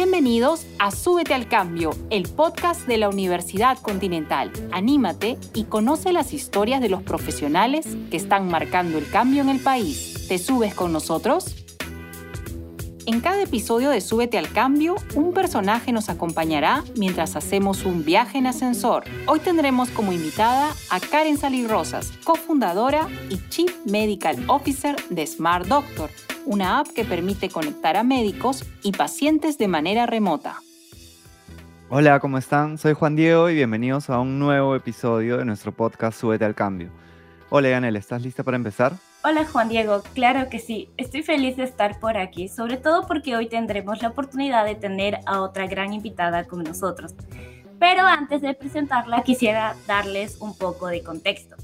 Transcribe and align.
Bienvenidos 0.00 0.64
a 0.78 0.92
Súbete 0.92 1.34
al 1.34 1.48
Cambio, 1.48 1.90
el 2.10 2.28
podcast 2.28 2.86
de 2.86 2.98
la 2.98 3.08
Universidad 3.08 3.78
Continental. 3.78 4.52
Anímate 4.70 5.38
y 5.54 5.64
conoce 5.64 6.12
las 6.12 6.32
historias 6.32 6.80
de 6.80 6.88
los 6.88 7.02
profesionales 7.02 7.84
que 8.08 8.16
están 8.16 8.46
marcando 8.46 8.96
el 8.96 9.10
cambio 9.10 9.42
en 9.42 9.48
el 9.48 9.58
país. 9.58 10.26
¿Te 10.28 10.38
subes 10.38 10.72
con 10.72 10.92
nosotros? 10.92 11.56
En 13.06 13.20
cada 13.20 13.42
episodio 13.42 13.90
de 13.90 14.00
Súbete 14.00 14.38
al 14.38 14.52
Cambio, 14.52 14.94
un 15.16 15.34
personaje 15.34 15.90
nos 15.90 16.08
acompañará 16.10 16.84
mientras 16.96 17.34
hacemos 17.34 17.84
un 17.84 18.04
viaje 18.04 18.38
en 18.38 18.46
ascensor. 18.46 19.02
Hoy 19.26 19.40
tendremos 19.40 19.88
como 19.88 20.12
invitada 20.12 20.76
a 20.90 21.00
Karen 21.00 21.38
Rosas, 21.68 22.12
cofundadora 22.22 23.08
y 23.30 23.40
Chief 23.48 23.74
Medical 23.84 24.44
Officer 24.46 24.94
de 25.10 25.26
Smart 25.26 25.66
Doctor, 25.66 26.08
una 26.48 26.78
app 26.78 26.88
que 26.88 27.04
permite 27.04 27.50
conectar 27.50 27.98
a 27.98 28.02
médicos 28.02 28.64
y 28.82 28.92
pacientes 28.92 29.58
de 29.58 29.68
manera 29.68 30.06
remota. 30.06 30.56
Hola, 31.90 32.20
¿cómo 32.20 32.38
están? 32.38 32.78
Soy 32.78 32.94
Juan 32.94 33.16
Diego 33.16 33.50
y 33.50 33.54
bienvenidos 33.54 34.08
a 34.08 34.18
un 34.18 34.38
nuevo 34.38 34.74
episodio 34.74 35.36
de 35.36 35.44
nuestro 35.44 35.72
podcast 35.72 36.18
Súbete 36.18 36.46
al 36.46 36.54
Cambio. 36.54 36.88
Hola, 37.50 37.68
Yanel, 37.68 37.96
¿estás 37.96 38.22
lista 38.22 38.44
para 38.44 38.56
empezar? 38.56 38.94
Hola 39.24 39.44
Juan 39.44 39.68
Diego, 39.68 40.02
claro 40.14 40.48
que 40.48 40.58
sí, 40.58 40.88
estoy 40.96 41.22
feliz 41.22 41.56
de 41.58 41.64
estar 41.64 42.00
por 42.00 42.16
aquí, 42.16 42.48
sobre 42.48 42.78
todo 42.78 43.06
porque 43.06 43.36
hoy 43.36 43.48
tendremos 43.48 44.00
la 44.00 44.08
oportunidad 44.08 44.64
de 44.64 44.74
tener 44.74 45.18
a 45.26 45.42
otra 45.42 45.66
gran 45.66 45.92
invitada 45.92 46.44
con 46.44 46.62
nosotros. 46.62 47.14
Pero 47.78 48.06
antes 48.06 48.40
de 48.40 48.54
presentarla 48.54 49.22
quisiera 49.22 49.76
darles 49.86 50.38
un 50.40 50.56
poco 50.56 50.86
de 50.86 51.02
contexto. 51.02 51.56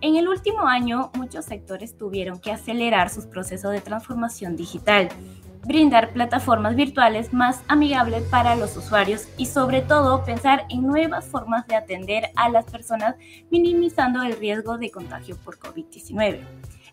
En 0.00 0.14
el 0.14 0.28
último 0.28 0.68
año, 0.68 1.10
muchos 1.16 1.44
sectores 1.44 1.96
tuvieron 1.96 2.38
que 2.38 2.52
acelerar 2.52 3.10
sus 3.10 3.26
procesos 3.26 3.72
de 3.72 3.80
transformación 3.80 4.54
digital, 4.54 5.08
brindar 5.66 6.12
plataformas 6.12 6.76
virtuales 6.76 7.32
más 7.32 7.62
amigables 7.66 8.22
para 8.30 8.54
los 8.54 8.76
usuarios 8.76 9.26
y 9.36 9.46
sobre 9.46 9.82
todo 9.82 10.24
pensar 10.24 10.66
en 10.70 10.86
nuevas 10.86 11.26
formas 11.26 11.66
de 11.66 11.74
atender 11.74 12.30
a 12.36 12.48
las 12.48 12.64
personas 12.66 13.16
minimizando 13.50 14.22
el 14.22 14.36
riesgo 14.38 14.78
de 14.78 14.92
contagio 14.92 15.36
por 15.44 15.58
COVID-19. 15.58 16.42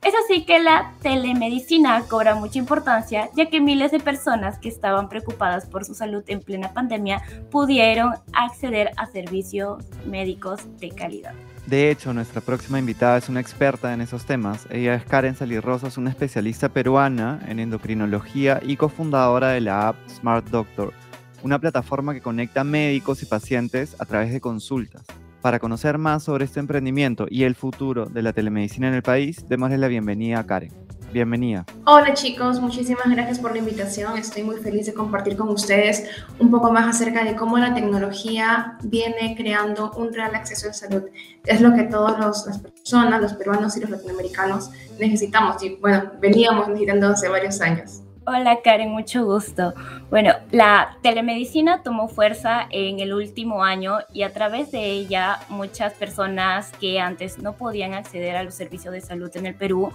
Es 0.04 0.14
así 0.26 0.44
que 0.44 0.60
la 0.60 0.94
telemedicina 1.04 2.04
cobra 2.08 2.34
mucha 2.34 2.58
importancia, 2.58 3.30
ya 3.36 3.52
que 3.52 3.62
miles 3.62 3.92
de 3.92 4.00
personas 4.00 4.58
que 4.58 4.70
estaban 4.70 5.10
preocupadas 5.10 5.68
por 5.68 5.86
su 5.86 5.94
salud 5.94 6.24
en 6.28 6.42
plena 6.42 6.74
pandemia 6.74 7.22
pudieron 7.52 8.16
acceder 8.34 8.92
a 8.98 9.06
servicios 9.06 9.84
médicos 10.06 10.62
de 10.80 10.90
calidad. 10.90 11.36
De 11.68 11.90
hecho, 11.90 12.14
nuestra 12.14 12.42
próxima 12.42 12.78
invitada 12.78 13.18
es 13.18 13.28
una 13.28 13.40
experta 13.40 13.92
en 13.92 14.02
esos 14.02 14.26
temas. 14.26 14.68
Ella 14.70 14.94
es 14.94 15.04
Karen 15.04 15.36
Salirrosas, 15.36 15.98
una 15.98 16.12
especialista 16.12 16.70
peruana 16.70 17.40
en 17.48 17.60
endocrinología 17.60 18.60
y 18.64 18.78
cofundadora 18.78 19.50
de 19.50 19.62
la 19.62 19.88
app 19.88 19.96
Smart 20.08 20.48
Doctor, 20.50 20.94
una 21.42 21.58
plataforma 21.58 22.14
que 22.14 22.22
conecta 22.22 22.64
médicos 22.64 23.24
y 23.24 23.26
pacientes 23.26 23.96
a 24.00 24.06
través 24.06 24.32
de 24.32 24.42
consultas. 24.42 25.08
Para 25.42 25.58
conocer 25.58 25.98
más 25.98 26.24
sobre 26.24 26.46
este 26.46 26.60
emprendimiento 26.60 27.26
y 27.30 27.44
el 27.44 27.56
futuro 27.56 28.06
de 28.06 28.22
la 28.22 28.34
telemedicina 28.34 28.88
en 28.88 28.94
el 28.94 29.04
país, 29.04 29.46
démosle 29.50 29.80
la 29.80 29.88
bienvenida 29.88 30.40
a 30.40 30.46
Karen. 30.46 30.85
Bienvenida. 31.16 31.66
Hola 31.86 32.14
chicos, 32.14 32.60
muchísimas 32.60 33.10
gracias 33.10 33.40
por 33.40 33.54
la 33.54 33.60
invitación. 33.60 34.18
Estoy 34.18 34.44
muy 34.44 34.58
feliz 34.58 34.86
de 34.86 34.94
compartir 34.94 35.38
con 35.38 35.48
ustedes 35.48 36.10
un 36.40 36.52
poco 36.52 36.74
más 36.74 36.94
acerca 36.94 37.24
de 37.24 37.38
cómo 37.38 37.58
la 37.58 37.74
tecnología 37.74 38.78
viene 38.84 39.34
creando 39.38 39.92
un 39.92 40.14
real 40.14 40.36
acceso 40.36 40.70
a 40.70 40.74
salud. 40.74 41.04
Es 41.46 41.62
lo 41.62 41.74
que 41.74 41.84
todas 41.84 42.20
las 42.20 42.60
personas, 42.60 43.22
los 43.22 43.34
peruanos 43.36 43.78
y 43.78 43.80
los 43.80 43.92
latinoamericanos 43.92 44.72
necesitamos 45.00 45.64
y 45.64 45.78
bueno, 45.78 46.12
veníamos 46.20 46.68
necesitando 46.68 47.08
hace 47.08 47.30
varios 47.30 47.62
años. 47.62 48.02
Hola 48.28 48.60
Karen, 48.62 48.90
mucho 48.90 49.24
gusto. 49.24 49.74
Bueno, 50.10 50.34
la 50.52 50.98
telemedicina 51.02 51.82
tomó 51.82 52.10
fuerza 52.10 52.68
en 52.72 53.00
el 53.00 53.14
último 53.14 53.64
año 53.64 54.00
y 54.12 54.24
a 54.24 54.34
través 54.34 54.70
de 54.74 54.84
ella 54.84 55.40
muchas 55.48 55.94
personas 55.94 56.74
que 56.74 57.00
antes 57.00 57.38
no 57.38 57.54
podían 57.54 57.94
acceder 57.94 58.36
a 58.36 58.44
los 58.44 58.54
servicios 58.54 58.94
de 58.94 59.00
salud 59.00 59.30
en 59.36 59.46
el 59.46 59.56
Perú 59.56 59.94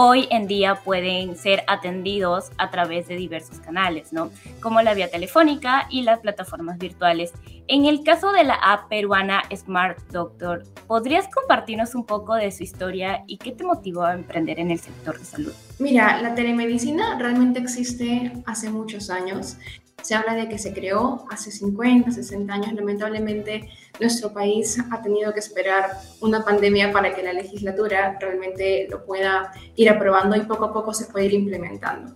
hoy 0.00 0.28
en 0.30 0.46
día 0.46 0.76
pueden 0.76 1.34
ser 1.34 1.64
atendidos 1.66 2.52
a 2.56 2.70
través 2.70 3.08
de 3.08 3.16
diversos 3.16 3.58
canales, 3.58 4.12
¿no? 4.12 4.30
Como 4.60 4.80
la 4.80 4.94
vía 4.94 5.10
telefónica 5.10 5.88
y 5.90 6.02
las 6.02 6.20
plataformas 6.20 6.78
virtuales. 6.78 7.32
En 7.66 7.84
el 7.84 8.04
caso 8.04 8.30
de 8.30 8.44
la 8.44 8.54
app 8.54 8.88
peruana 8.88 9.42
Smart 9.52 9.98
Doctor, 10.12 10.62
¿podrías 10.86 11.26
compartirnos 11.34 11.96
un 11.96 12.06
poco 12.06 12.36
de 12.36 12.52
su 12.52 12.62
historia 12.62 13.24
y 13.26 13.38
qué 13.38 13.50
te 13.50 13.64
motivó 13.64 14.04
a 14.04 14.14
emprender 14.14 14.60
en 14.60 14.70
el 14.70 14.78
sector 14.78 15.18
de 15.18 15.24
salud? 15.24 15.52
Mira, 15.80 16.22
la 16.22 16.32
telemedicina 16.36 17.18
realmente 17.18 17.58
existe 17.58 18.32
hace 18.46 18.70
muchos 18.70 19.10
años. 19.10 19.56
Se 20.02 20.14
habla 20.14 20.34
de 20.34 20.48
que 20.48 20.58
se 20.58 20.72
creó 20.72 21.26
hace 21.30 21.50
50, 21.50 22.10
60 22.10 22.52
años. 22.52 22.72
Lamentablemente, 22.72 23.68
nuestro 24.00 24.32
país 24.32 24.78
ha 24.90 25.02
tenido 25.02 25.32
que 25.32 25.40
esperar 25.40 25.90
una 26.20 26.44
pandemia 26.44 26.92
para 26.92 27.14
que 27.14 27.22
la 27.22 27.32
legislatura 27.32 28.16
realmente 28.20 28.86
lo 28.90 29.04
pueda 29.04 29.52
ir 29.76 29.90
aprobando 29.90 30.36
y 30.36 30.40
poco 30.40 30.66
a 30.66 30.72
poco 30.72 30.94
se 30.94 31.06
puede 31.06 31.26
ir 31.26 31.34
implementando. 31.34 32.14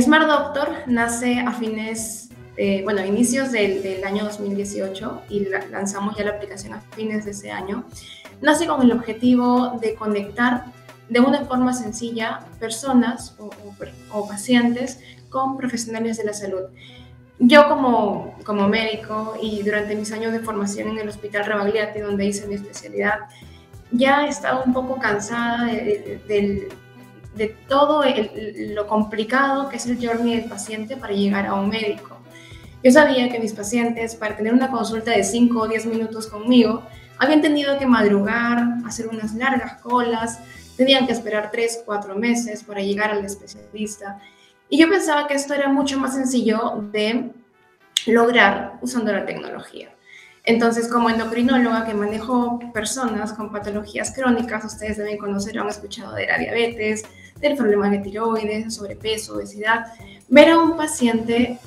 Smart 0.00 0.26
Doctor 0.26 0.68
nace 0.86 1.38
a 1.40 1.52
fines, 1.52 2.30
bueno, 2.84 3.04
inicios 3.04 3.52
del, 3.52 3.82
del, 3.82 4.04
año 4.04 4.24
2018 4.24 5.22
y 5.28 5.46
lanzamos 5.70 6.16
ya 6.16 6.24
la 6.24 6.30
aplicación 6.32 6.74
a 6.74 6.80
fines 6.80 7.24
de 7.24 7.30
ese 7.32 7.50
año. 7.50 7.84
Nace 8.40 8.66
con 8.66 8.82
el 8.82 8.92
objetivo 8.92 9.78
de 9.80 9.94
conectar 9.94 10.64
de 11.08 11.20
una 11.20 11.44
forma 11.44 11.74
sencilla 11.74 12.40
personas 12.58 13.36
o 14.10 14.28
pacientes 14.28 15.00
con 15.34 15.56
profesionales 15.56 16.16
de 16.16 16.24
la 16.24 16.32
salud. 16.32 16.62
Yo 17.40 17.68
como, 17.68 18.38
como 18.44 18.68
médico 18.68 19.34
y 19.42 19.64
durante 19.64 19.96
mis 19.96 20.12
años 20.12 20.32
de 20.32 20.38
formación 20.38 20.90
en 20.90 20.98
el 20.98 21.08
Hospital 21.08 21.44
Rebagliati, 21.44 21.98
donde 21.98 22.24
hice 22.24 22.46
mi 22.46 22.54
especialidad, 22.54 23.18
ya 23.90 24.28
estaba 24.28 24.62
un 24.62 24.72
poco 24.72 24.96
cansada 25.00 25.64
de, 25.66 26.68
de, 27.34 27.56
todo 27.68 28.04
lo 28.76 28.86
complicado 28.86 29.68
que 29.68 29.76
es 29.76 29.86
el 29.86 29.98
journey 30.00 30.36
del 30.36 30.48
paciente 30.48 30.96
para 30.96 31.12
llegar 31.12 31.46
a 31.46 31.54
un 31.54 31.68
médico. 31.68 32.16
Yo 32.84 32.92
sabía 32.92 33.28
que 33.28 33.40
mis 33.40 33.52
pacientes, 33.52 34.14
para 34.14 34.36
tener 34.36 34.54
una 34.54 34.70
consulta 34.70 35.10
de 35.10 35.24
5 35.24 35.58
o 35.58 35.66
10 35.66 35.86
minutos 35.86 36.28
conmigo, 36.28 36.82
habían 37.18 37.42
tenido 37.42 37.76
que 37.76 37.86
madrugar, 37.86 38.62
hacer 38.86 39.08
unas 39.08 39.34
largas 39.34 39.80
colas, 39.80 40.38
tenían 40.76 41.06
que 41.06 41.12
esperar 41.12 41.50
3, 41.50 41.82
4 41.84 42.14
meses 42.14 42.62
para 42.62 42.80
llegar 42.80 43.10
al 43.10 43.24
especialista 43.24 44.20
y 44.68 44.78
yo 44.78 44.88
pensaba 44.88 45.26
que 45.26 45.34
esto 45.34 45.54
era 45.54 45.68
mucho 45.68 45.98
más 45.98 46.14
sencillo 46.14 46.84
de 46.92 47.30
lograr 48.06 48.78
usando 48.82 49.12
la 49.12 49.26
tecnología. 49.26 49.90
Entonces, 50.44 50.88
como 50.88 51.08
endocrinóloga 51.08 51.86
que 51.86 51.94
manejo 51.94 52.60
personas 52.72 53.32
con 53.32 53.50
patologías 53.50 54.12
crónicas, 54.14 54.64
ustedes 54.64 54.98
deben 54.98 55.16
conocer 55.16 55.58
han 55.58 55.68
escuchado 55.68 56.14
de 56.14 56.26
la 56.26 56.38
diabetes, 56.38 57.04
del 57.40 57.56
problema 57.56 57.88
de 57.88 57.98
tiroides, 57.98 58.74
sobrepeso, 58.74 59.36
obesidad. 59.36 59.86
Ver 60.28 60.50
a 60.50 60.58
un 60.58 60.76
paciente 60.76 61.58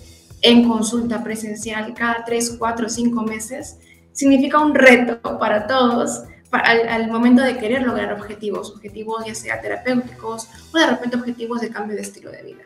en 0.41 0.67
consulta 0.67 1.23
presencial 1.23 1.93
cada 1.95 2.23
3, 2.23 2.57
4, 2.59 2.89
5 2.89 3.21
meses 3.23 3.79
significa 4.11 4.59
un 4.59 4.75
reto 4.75 5.19
para 5.39 5.65
todos 5.65 6.23
al, 6.51 6.87
al, 6.87 7.11
momento 7.11 7.43
de 7.43 7.57
querer 7.57 7.83
lograr 7.83 8.13
objetivos, 8.13 8.71
objetivos 8.71 9.25
ya 9.25 9.35
sea 9.35 9.61
terapéuticos 9.61 10.47
o 10.73 10.77
de 10.77 10.87
repente 10.87 11.17
objetivos 11.17 11.61
de 11.61 11.69
cambio 11.69 11.95
de 11.95 12.01
estilo 12.01 12.31
de 12.31 12.43
vida. 12.43 12.63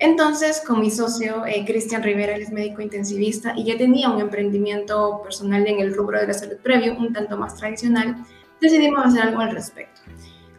Entonces, 0.00 0.62
con 0.66 0.80
mi 0.80 0.90
socio, 0.90 1.44
eh, 1.44 1.62
Cristian 1.66 2.02
Rivera, 2.02 2.34
él 2.34 2.40
es 2.40 2.50
médico 2.50 2.80
intensivista 2.80 3.52
y 3.54 3.64
ya 3.64 3.76
tenía 3.76 4.08
un 4.08 4.18
emprendimiento 4.18 5.20
personal 5.22 5.66
en 5.66 5.78
el 5.78 5.94
rubro 5.94 6.18
de 6.18 6.26
la 6.26 6.32
salud 6.32 6.56
previo, 6.62 6.96
un 6.96 7.12
tanto 7.12 7.36
más 7.36 7.56
tradicional, 7.56 8.16
decidimos 8.62 9.04
hacer 9.04 9.22
algo 9.22 9.40
al 9.42 9.50
respecto. 9.50 10.00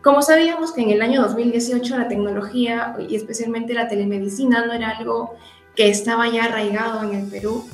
Como 0.04 0.22
sabíamos 0.22 0.72
que 0.74 0.82
en 0.82 0.92
el 0.92 1.02
año 1.02 1.24
2018 1.24 1.98
la 1.98 2.08
tecnología 2.08 2.96
y 3.00 3.16
especialmente 3.16 3.74
la 3.74 3.88
telemedicina 3.88 4.64
no 4.64 4.74
era 4.74 4.98
algo 4.98 5.36
que 5.76 5.90
estaba 5.90 6.30
ya 6.30 6.46
arraigado 6.46 7.04
en 7.04 7.18
el 7.18 7.28
Perú, 7.28 7.68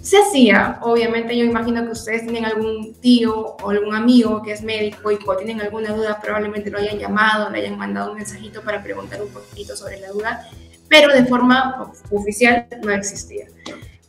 se 0.00 0.18
hacía. 0.18 0.78
Obviamente 0.82 1.36
yo 1.36 1.44
imagino 1.44 1.84
que 1.84 1.90
ustedes 1.90 2.22
tienen 2.22 2.44
algún 2.44 2.94
tío 3.00 3.56
o 3.62 3.70
algún 3.70 3.94
amigo 3.94 4.42
que 4.42 4.52
es 4.52 4.62
médico 4.62 5.10
y 5.10 5.18
cuando 5.18 5.44
tienen 5.44 5.60
alguna 5.64 5.92
duda 5.92 6.20
probablemente 6.22 6.70
lo 6.70 6.78
hayan 6.78 6.98
llamado, 6.98 7.50
le 7.50 7.58
hayan 7.58 7.78
mandado 7.78 8.12
un 8.12 8.18
mensajito 8.18 8.62
para 8.62 8.82
preguntar 8.82 9.22
un 9.22 9.28
poquito 9.28 9.76
sobre 9.76 10.00
la 10.00 10.08
duda 10.08 10.46
pero 10.90 11.14
de 11.14 11.24
forma 11.24 11.92
oficial 12.10 12.66
no 12.82 12.90
existía. 12.90 13.46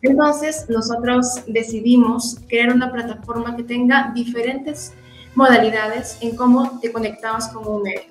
Entonces, 0.02 0.66
nosotros 0.68 1.44
decidimos 1.46 2.38
crear 2.50 2.74
una 2.74 2.92
plataforma 2.92 3.56
que 3.56 3.64
tenga 3.64 4.12
diferentes 4.16 4.92
modalidades 5.36 6.18
en 6.22 6.36
cómo 6.36 6.80
te 6.82 6.92
conectabas 6.92 7.48
con 7.50 7.68
un 7.68 7.84
médico. 7.84 8.11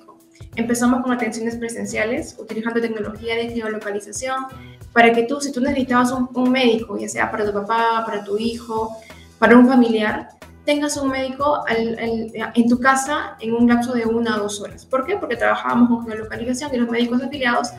Empezamos 0.55 1.01
con 1.01 1.11
atenciones 1.11 1.55
presenciales, 1.55 2.35
utilizando 2.37 2.81
tecnología 2.81 3.35
de 3.35 3.49
geolocalización, 3.49 4.45
para 4.91 5.13
que 5.13 5.23
tú, 5.23 5.39
si 5.39 5.51
tú 5.51 5.61
necesitabas 5.61 6.11
un, 6.11 6.51
médico, 6.51 6.97
ya 6.97 7.07
sea 7.07 7.31
para 7.31 7.45
tu 7.45 7.53
papá, 7.53 8.03
para 8.05 8.23
tu 8.23 8.37
hijo, 8.37 8.97
para 9.39 9.57
un 9.57 9.67
familiar, 9.67 10.29
tengas 10.65 10.97
un 10.97 11.09
médico 11.09 11.63
en 11.69 12.69
tu 12.69 12.79
casa 12.79 13.37
en 13.39 13.53
un 13.53 13.67
lapso 13.67 13.93
de 13.93 14.05
una 14.05 14.35
o 14.35 14.43
dos 14.43 14.59
horas. 14.61 14.85
¿Por 14.85 15.05
qué? 15.05 15.17
Porque 15.17 15.37
trabajábamos 15.37 15.89
con 15.89 16.07
geolocalización 16.07 16.75
y 16.75 16.77
los 16.77 16.89
médicos 16.89 17.23
afiliados 17.23 17.69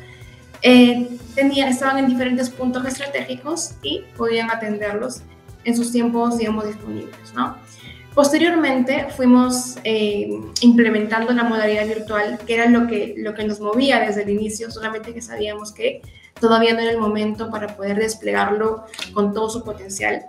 eh, 0.62 1.08
tenía, 1.34 1.68
estaban 1.68 1.98
en 1.98 2.06
diferentes 2.06 2.48
puntos 2.48 2.84
estratégicos 2.86 3.72
y 3.82 4.04
podían 4.16 4.50
atenderlos 4.50 5.22
en 5.64 5.76
sus 5.76 5.92
tiempos, 5.92 6.38
digamos, 6.38 6.66
disponibles, 6.66 7.34
¿no? 7.34 7.56
Posteriormente 8.14 9.06
fuimos 9.16 9.76
eh, 9.84 10.28
implementando 10.60 11.32
la 11.32 11.44
modalidad 11.44 11.86
virtual, 11.86 12.38
que 12.46 12.54
era 12.54 12.66
lo 12.68 12.86
que, 12.86 13.14
lo 13.16 13.34
que 13.34 13.44
nos 13.44 13.58
movía 13.58 14.00
desde 14.00 14.22
el 14.24 14.30
inicio, 14.30 14.70
solamente 14.70 15.14
que 15.14 15.22
sabíamos 15.22 15.72
que 15.72 16.02
todavía 16.38 16.74
no 16.74 16.80
era 16.80 16.90
el 16.90 16.98
momento 16.98 17.50
para 17.50 17.74
poder 17.74 17.96
desplegarlo 17.96 18.84
con 19.14 19.32
todo 19.32 19.48
su 19.48 19.64
potencial. 19.64 20.26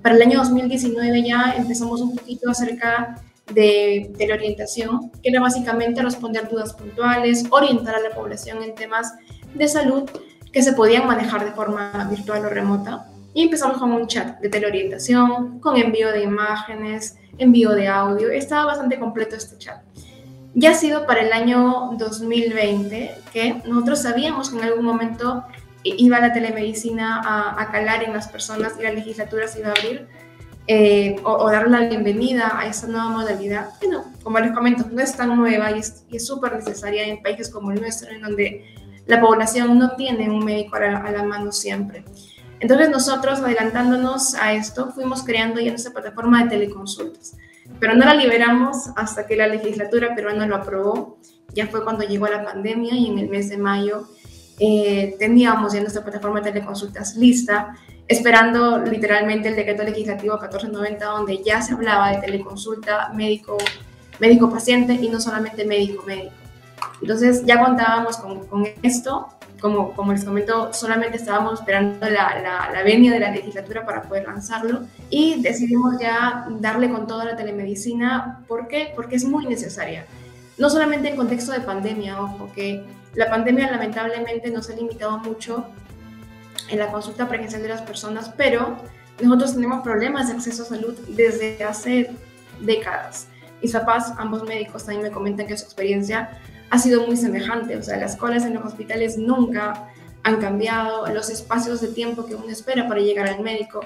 Para 0.00 0.14
el 0.14 0.22
año 0.22 0.38
2019 0.38 1.24
ya 1.26 1.54
empezamos 1.56 2.00
un 2.00 2.14
poquito 2.14 2.50
acerca 2.50 3.20
de, 3.52 4.12
de 4.16 4.26
la 4.28 4.34
orientación, 4.34 5.10
que 5.20 5.30
era 5.30 5.40
básicamente 5.40 6.02
responder 6.02 6.48
dudas 6.48 6.72
puntuales, 6.74 7.44
orientar 7.50 7.96
a 7.96 8.00
la 8.00 8.10
población 8.10 8.62
en 8.62 8.76
temas 8.76 9.12
de 9.54 9.66
salud 9.66 10.08
que 10.52 10.62
se 10.62 10.72
podían 10.74 11.08
manejar 11.08 11.44
de 11.44 11.50
forma 11.50 12.06
virtual 12.08 12.46
o 12.46 12.48
remota. 12.48 13.08
Y 13.34 13.42
empezamos 13.42 13.78
con 13.78 13.90
un 13.90 14.06
chat 14.06 14.38
de 14.38 14.48
teleorientación, 14.48 15.58
con 15.58 15.76
envío 15.76 16.12
de 16.12 16.22
imágenes, 16.22 17.18
envío 17.38 17.70
de 17.70 17.88
audio. 17.88 18.30
Estaba 18.30 18.66
bastante 18.66 18.98
completo 18.98 19.36
este 19.36 19.58
chat. 19.58 19.82
Ya 20.54 20.70
ha 20.70 20.74
sido 20.74 21.06
para 21.06 21.22
el 21.22 21.32
año 21.32 21.90
2020 21.98 23.14
que 23.32 23.62
nosotros 23.66 24.02
sabíamos 24.02 24.50
que 24.50 24.58
en 24.58 24.64
algún 24.64 24.84
momento 24.84 25.44
iba 25.82 26.20
la 26.20 26.32
telemedicina 26.32 27.20
a, 27.58 27.70
calar 27.70 28.04
en 28.04 28.12
las 28.12 28.28
personas 28.28 28.74
y 28.78 28.82
la 28.82 28.92
legislatura 28.92 29.48
se 29.48 29.60
iba 29.60 29.68
a 29.68 29.72
abrir 29.72 30.06
eh, 30.66 31.16
o, 31.24 31.50
dar 31.50 31.68
la 31.68 31.80
bienvenida 31.80 32.58
a 32.58 32.66
esta 32.66 32.86
nueva 32.86 33.08
modalidad, 33.10 33.78
que 33.78 33.88
no, 33.88 34.04
como 34.22 34.38
les 34.38 34.52
comento, 34.52 34.86
no 34.90 35.02
es 35.02 35.14
tan 35.14 35.36
nueva 35.36 35.72
y 35.72 35.80
es 35.80 36.26
súper 36.26 36.54
necesaria 36.54 37.04
en 37.04 37.20
países 37.20 37.50
como 37.50 37.70
el 37.70 37.80
nuestro, 37.80 38.10
en 38.10 38.22
donde 38.22 38.64
la 39.06 39.20
población 39.20 39.78
no 39.78 39.94
tiene 39.96 40.30
un 40.30 40.44
médico 40.44 40.76
a 40.76 40.80
la, 40.80 41.22
mano 41.22 41.52
siempre. 41.52 42.04
Entonces 42.64 42.88
nosotros, 42.88 43.40
adelantándonos 43.40 44.34
a 44.36 44.54
esto, 44.54 44.90
fuimos 44.90 45.22
creando 45.22 45.60
ya 45.60 45.68
nuestra 45.68 45.92
plataforma 45.92 46.42
de 46.42 46.48
teleconsultas, 46.48 47.36
pero 47.78 47.92
no 47.92 48.06
la 48.06 48.14
liberamos 48.14 48.88
hasta 48.96 49.26
que 49.26 49.36
la 49.36 49.46
legislatura 49.46 50.14
peruana 50.14 50.46
lo 50.46 50.56
aprobó. 50.56 51.18
Ya 51.52 51.66
fue 51.66 51.84
cuando 51.84 52.04
llegó 52.04 52.26
la 52.26 52.42
pandemia 52.42 52.94
y 52.94 53.08
en 53.08 53.18
el 53.18 53.28
mes 53.28 53.50
de 53.50 53.58
mayo 53.58 54.08
eh, 54.58 55.14
teníamos 55.18 55.74
ya 55.74 55.80
nuestra 55.80 56.02
plataforma 56.02 56.40
de 56.40 56.52
teleconsultas 56.52 57.16
lista, 57.16 57.76
esperando 58.08 58.78
literalmente 58.78 59.48
el 59.48 59.56
decreto 59.56 59.82
legislativo 59.82 60.32
1490, 60.32 61.04
donde 61.04 61.42
ya 61.44 61.60
se 61.60 61.74
hablaba 61.74 62.12
de 62.12 62.22
teleconsulta 62.22 63.10
médico, 63.12 63.58
médico-paciente 64.20 64.94
y 64.94 65.10
no 65.10 65.20
solamente 65.20 65.66
médico-médico. 65.66 66.32
Entonces 67.02 67.44
ya 67.44 67.62
contábamos 67.62 68.16
con, 68.16 68.46
con 68.46 68.66
esto, 68.82 69.28
como, 69.60 69.92
como, 69.94 70.12
les 70.12 70.24
comento, 70.24 70.72
solamente 70.72 71.16
estábamos 71.16 71.60
esperando 71.60 72.06
la, 72.08 72.38
la, 72.40 72.70
la, 72.72 72.82
venia 72.82 73.12
de 73.12 73.20
la 73.20 73.30
legislatura 73.30 73.84
para 73.86 74.02
poder 74.02 74.26
lanzarlo 74.26 74.82
y 75.10 75.40
decidimos 75.40 75.98
ya 75.98 76.46
darle 76.60 76.90
con 76.90 77.06
toda 77.06 77.24
la 77.24 77.36
telemedicina. 77.36 78.40
¿Por 78.46 78.68
qué? 78.68 78.92
Porque 78.94 79.16
es 79.16 79.24
muy 79.24 79.46
necesaria. 79.46 80.04
No 80.58 80.68
solamente 80.70 81.08
en 81.08 81.16
contexto 81.16 81.52
de 81.52 81.60
pandemia, 81.60 82.20
ojo, 82.20 82.50
que 82.54 82.84
la 83.14 83.30
pandemia 83.30 83.70
lamentablemente 83.70 84.50
nos 84.50 84.68
ha 84.70 84.74
limitado 84.74 85.18
mucho 85.18 85.66
en 86.68 86.78
la 86.78 86.88
consulta 86.88 87.28
presencial 87.28 87.62
de 87.62 87.68
las 87.68 87.82
personas, 87.82 88.32
pero 88.36 88.76
nosotros 89.22 89.54
tenemos 89.54 89.82
problemas 89.82 90.28
de 90.28 90.34
acceso 90.34 90.62
a 90.62 90.66
salud 90.66 90.94
desde 91.08 91.62
hace 91.64 92.10
décadas. 92.60 93.28
Mis 93.62 93.72
papás, 93.72 94.12
ambos 94.18 94.44
médicos, 94.44 94.84
también 94.84 95.04
me 95.04 95.10
comentan 95.10 95.46
que 95.46 95.56
su 95.56 95.64
experiencia 95.64 96.38
ha 96.74 96.78
sido 96.78 97.06
muy 97.06 97.16
semejante. 97.16 97.76
O 97.76 97.82
sea, 97.82 97.96
las 97.98 98.16
colas 98.16 98.44
en 98.44 98.54
los 98.54 98.64
hospitales 98.64 99.16
nunca 99.16 99.88
han 100.24 100.40
cambiado, 100.40 101.06
los 101.06 101.30
espacios 101.30 101.80
de 101.80 101.88
tiempo 101.88 102.26
que 102.26 102.34
uno 102.34 102.48
espera 102.48 102.88
para 102.88 103.00
llegar 103.00 103.28
al 103.28 103.40
médico. 103.42 103.80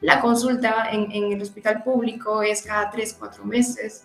La 0.00 0.22
consulta 0.22 0.88
en, 0.90 1.12
el 1.12 1.42
hospital 1.42 1.82
público 1.82 2.42
es 2.42 2.62
cada 2.62 2.90
tres, 2.90 3.14
cuatro 3.18 3.44
meses. 3.44 4.04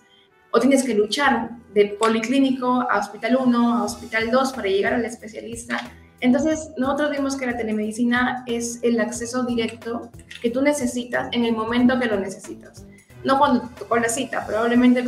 O 0.51 0.59
tienes 0.59 0.83
que 0.83 0.93
luchar 0.93 1.51
de 1.73 1.95
policlínico 1.97 2.85
a 2.89 2.99
hospital 2.99 3.37
1, 3.39 3.77
a 3.77 3.83
hospital 3.83 4.29
2 4.29 4.51
para 4.51 4.67
llegar 4.67 4.93
al 4.93 5.05
especialista. 5.05 5.79
Entonces, 6.19 6.71
nosotros 6.77 7.11
vimos 7.11 7.37
que 7.37 7.45
la 7.45 7.55
telemedicina 7.55 8.43
es 8.47 8.79
el 8.83 8.99
acceso 8.99 9.45
directo 9.45 10.11
que 10.41 10.49
tú 10.49 10.61
necesitas 10.61 11.29
en 11.31 11.45
el 11.45 11.53
momento 11.53 11.97
que 11.99 12.07
lo 12.07 12.19
necesitas. 12.19 12.85
No 13.23 13.39
cuando 13.39 13.69
con 13.87 14.01
la 14.01 14.09
cita, 14.09 14.45
probablemente 14.45 15.05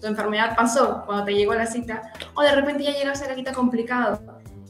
tu 0.00 0.06
enfermedad 0.06 0.54
pasó 0.56 1.02
cuando 1.06 1.24
te 1.24 1.34
llegó 1.34 1.54
la 1.54 1.66
cita, 1.66 2.12
o 2.34 2.42
de 2.42 2.54
repente 2.54 2.84
ya 2.84 2.92
llegaste 2.92 3.26
a 3.26 3.28
la 3.28 3.34
cita 3.34 3.52
complicado. 3.52 4.20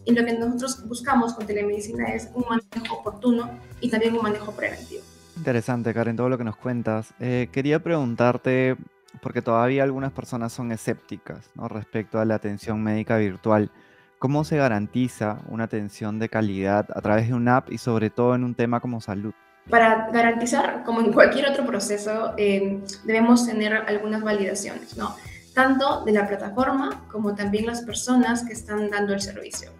Y 0.05 0.13
lo 0.13 0.25
que 0.25 0.33
nosotros 0.33 0.87
buscamos 0.89 1.35
con 1.35 1.47
telemedicina 1.47 2.07
es 2.07 2.31
un 2.35 2.45
manejo 2.49 2.97
oportuno 2.97 3.51
y 3.81 3.91
también 3.91 4.15
un 4.15 4.23
manejo 4.23 4.53
preventivo. 4.53 5.03
Interesante, 5.37 5.93
Karen, 5.93 6.17
todo 6.17 6.29
lo 6.29 6.39
que 6.39 6.45
nos 6.45 6.57
cuentas. 6.57 7.13
Eh, 7.21 7.49
quería 7.53 7.83
preguntarte, 7.83 8.77
porque 9.21 9.43
todavía 9.43 9.83
algunas 9.83 10.13
personas 10.13 10.53
son 10.53 10.73
escépticas 10.73 11.51
respecto 11.69 12.19
a 12.19 12.25
la 12.25 12.37
atención 12.37 12.83
médica 12.83 13.19
virtual. 13.19 13.71
¿Cómo 14.19 14.45
se 14.45 14.57
garantiza 14.57 15.39
una 15.49 15.65
atención 15.65 16.19
de 16.19 16.29
calidad 16.29 16.89
a 16.95 17.01
través 17.03 17.29
de 17.29 17.35
una 17.35 17.59
app 17.59 17.71
y 17.71 17.79
sobre 17.79 18.11
todo 18.11 18.35
en 18.35 18.45
un 18.45 18.55
tema 18.55 18.81
como 18.81 19.01
salud? 19.01 19.33
Para 19.70 20.09
garantizar, 20.11 20.82
como 20.85 21.00
en 21.00 21.12
cualquier 21.12 21.50
otro 21.50 21.67
proceso, 21.67 22.32
eh, 22.38 22.81
debemos 23.05 23.47
tener 23.47 23.75
algunas 23.75 24.23
validaciones, 24.23 24.97
¿no? 24.97 25.15
Tanto 25.53 26.05
de 26.05 26.12
la 26.12 26.26
plataforma 26.26 27.05
como 27.11 27.35
también 27.35 27.67
las 27.67 27.82
personas 27.82 28.44
que 28.44 28.55
están 28.55 28.88
dando 28.88 29.12
el 29.12 29.20
servicio. 29.20 29.70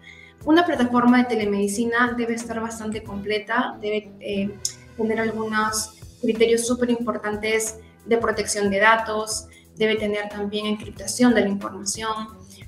Una 0.45 0.65
plataforma 0.65 1.17
de 1.19 1.23
telemedicina 1.25 2.13
debe 2.15 2.35
estar 2.35 2.59
bastante 2.61 3.03
completa, 3.03 3.77
debe 3.81 4.11
eh, 4.19 4.57
tener 4.95 5.19
algunos 5.19 5.95
criterios 6.21 6.67
súper 6.67 6.91
importantes 6.91 7.79
de 8.05 8.17
protección 8.17 8.69
de 8.69 8.79
datos, 8.79 9.47
debe 9.75 9.95
tener 9.95 10.29
también 10.29 10.65
encriptación 10.65 11.33
de 11.33 11.41
la 11.41 11.47
información. 11.47 12.11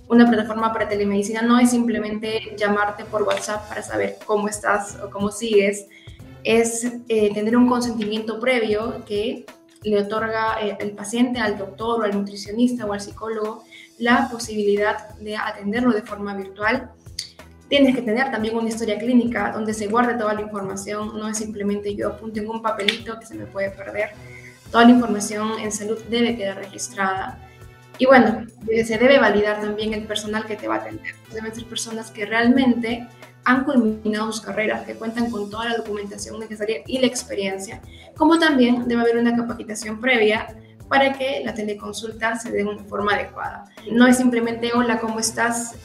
Una 0.08 0.28
plataforma 0.28 0.74
para 0.74 0.90
telemedicina 0.90 1.42
no 1.42 1.60
es 1.60 1.70
simplemente 1.70 2.56
llamarte 2.58 3.06
por 3.06 3.24
WhatsApp 3.24 3.68
para 3.70 3.84
saber 3.84 4.18
cómo 4.26 4.48
estás 4.48 4.98
o 5.04 5.10
cómo 5.10 5.32
sigues, 5.32 5.86
es 6.44 6.86
eh, 7.08 7.34
tener 7.34 7.56
un 7.56 7.68
consentimiento 7.68 8.40
previo 8.40 9.04
que 9.06 9.46
le 9.84 10.00
otorga 10.00 10.58
eh, 10.62 10.78
el 10.80 10.92
paciente 10.92 11.40
al 11.40 11.58
doctor 11.58 12.02
o 12.02 12.04
al 12.04 12.14
nutricionista 12.14 12.86
o 12.86 12.94
al 12.94 13.02
psicólogo 13.02 13.64
la 13.98 14.30
posibilidad 14.30 15.10
de 15.20 15.38
atenderlo 15.38 15.92
de 15.92 16.02
forma 16.02 16.36
virtual. 16.36 16.92
Tienes 17.70 17.96
que 17.96 18.02
tener 18.02 18.32
también 18.32 18.58
una 18.58 18.68
historia 18.68 18.98
clínica 18.98 19.52
donde 19.52 19.74
se 19.74 19.88
guarde 19.88 20.16
toda 20.16 20.34
la 20.34 20.42
información, 20.42 21.18
no 21.18 21.28
es 21.28 21.38
simplemente 21.38 21.96
yo 21.96 22.10
apunto 22.10 22.40
en 22.40 22.50
un 22.50 22.62
papelito 22.62 23.18
que 23.20 23.26
se 23.26 23.36
me 23.36 23.46
puede 23.46 23.70
perder. 23.70 24.10
Toda 24.72 24.86
la 24.86 24.92
información 24.92 25.60
en 25.60 25.72
salud 25.72 25.98
debe 26.10 26.36
quedar 26.36 26.58
registrada. 26.58 27.40
Y 27.98 28.06
bueno, 28.08 28.46
se 28.66 28.98
debe 28.98 29.20
validar 29.20 29.62
también 29.62 29.94
el 29.94 30.06
personal 30.06 30.46
que 30.46 30.56
te 30.56 30.68
va 30.68 30.76
a 30.76 30.78
atender. 30.80 31.14
Deben 31.32 31.54
ser 31.54 31.66
personas 31.66 32.10
que 32.10 32.26
realmente 32.26 33.08
han 33.44 33.64
culminado 33.64 34.32
sus 34.32 34.42
carreras, 34.42 34.86
que 34.86 34.96
cuentan 34.96 35.30
con 35.32 35.50
toda 35.50 35.66
la 35.70 35.78
documentación 35.78 36.40
necesaria 36.40 36.82
y 36.86 37.00
la 37.00 37.08
experiencia, 37.08 37.82
como 38.16 38.40
también 38.40 38.88
debe 38.88 39.02
haber 39.02 39.18
una 39.18 39.36
capacitación 39.36 40.00
previa 40.00 40.56
para 40.88 41.14
que 41.14 41.42
la 41.44 41.54
teleconsulta 41.54 42.38
se 42.38 42.52
dé 42.52 42.58
de 42.58 42.66
una 42.66 42.84
forma 42.84 43.14
adecuada. 43.14 43.66
No 43.92 44.08
es 44.08 44.18
simplemente, 44.18 44.72
hola, 44.74 45.00
¿cómo 45.00 45.20
estás? 45.20 45.76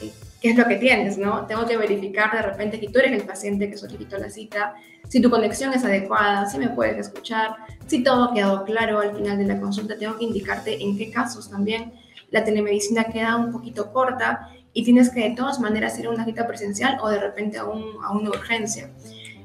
¿Qué 0.46 0.52
es 0.52 0.58
lo 0.58 0.68
que 0.68 0.76
tienes? 0.76 1.18
¿no? 1.18 1.44
Tengo 1.46 1.66
que 1.66 1.76
verificar 1.76 2.30
de 2.30 2.40
repente 2.40 2.78
que 2.78 2.86
tú 2.86 3.00
eres 3.00 3.20
el 3.20 3.26
paciente 3.26 3.68
que 3.68 3.76
solicitó 3.76 4.16
la 4.16 4.30
cita, 4.30 4.74
si 5.08 5.20
tu 5.20 5.28
conexión 5.28 5.74
es 5.74 5.84
adecuada, 5.84 6.46
si 6.46 6.56
me 6.56 6.68
puedes 6.68 6.96
escuchar, 6.98 7.56
si 7.88 8.04
todo 8.04 8.24
ha 8.24 8.32
quedado 8.32 8.64
claro 8.64 9.00
al 9.00 9.16
final 9.16 9.38
de 9.38 9.44
la 9.44 9.60
consulta, 9.60 9.98
tengo 9.98 10.16
que 10.16 10.24
indicarte 10.24 10.80
en 10.80 10.96
qué 10.96 11.10
casos 11.10 11.50
también 11.50 11.92
la 12.30 12.44
telemedicina 12.44 13.04
queda 13.04 13.34
un 13.34 13.50
poquito 13.50 13.92
corta 13.92 14.50
y 14.72 14.84
tienes 14.84 15.10
que 15.10 15.28
de 15.28 15.34
todas 15.34 15.58
maneras 15.58 15.98
ir 15.98 16.06
a 16.06 16.10
una 16.10 16.24
cita 16.24 16.46
presencial 16.46 16.98
o 17.02 17.08
de 17.08 17.18
repente 17.18 17.58
a, 17.58 17.62
a 17.62 17.66
una 18.12 18.30
urgencia. 18.30 18.88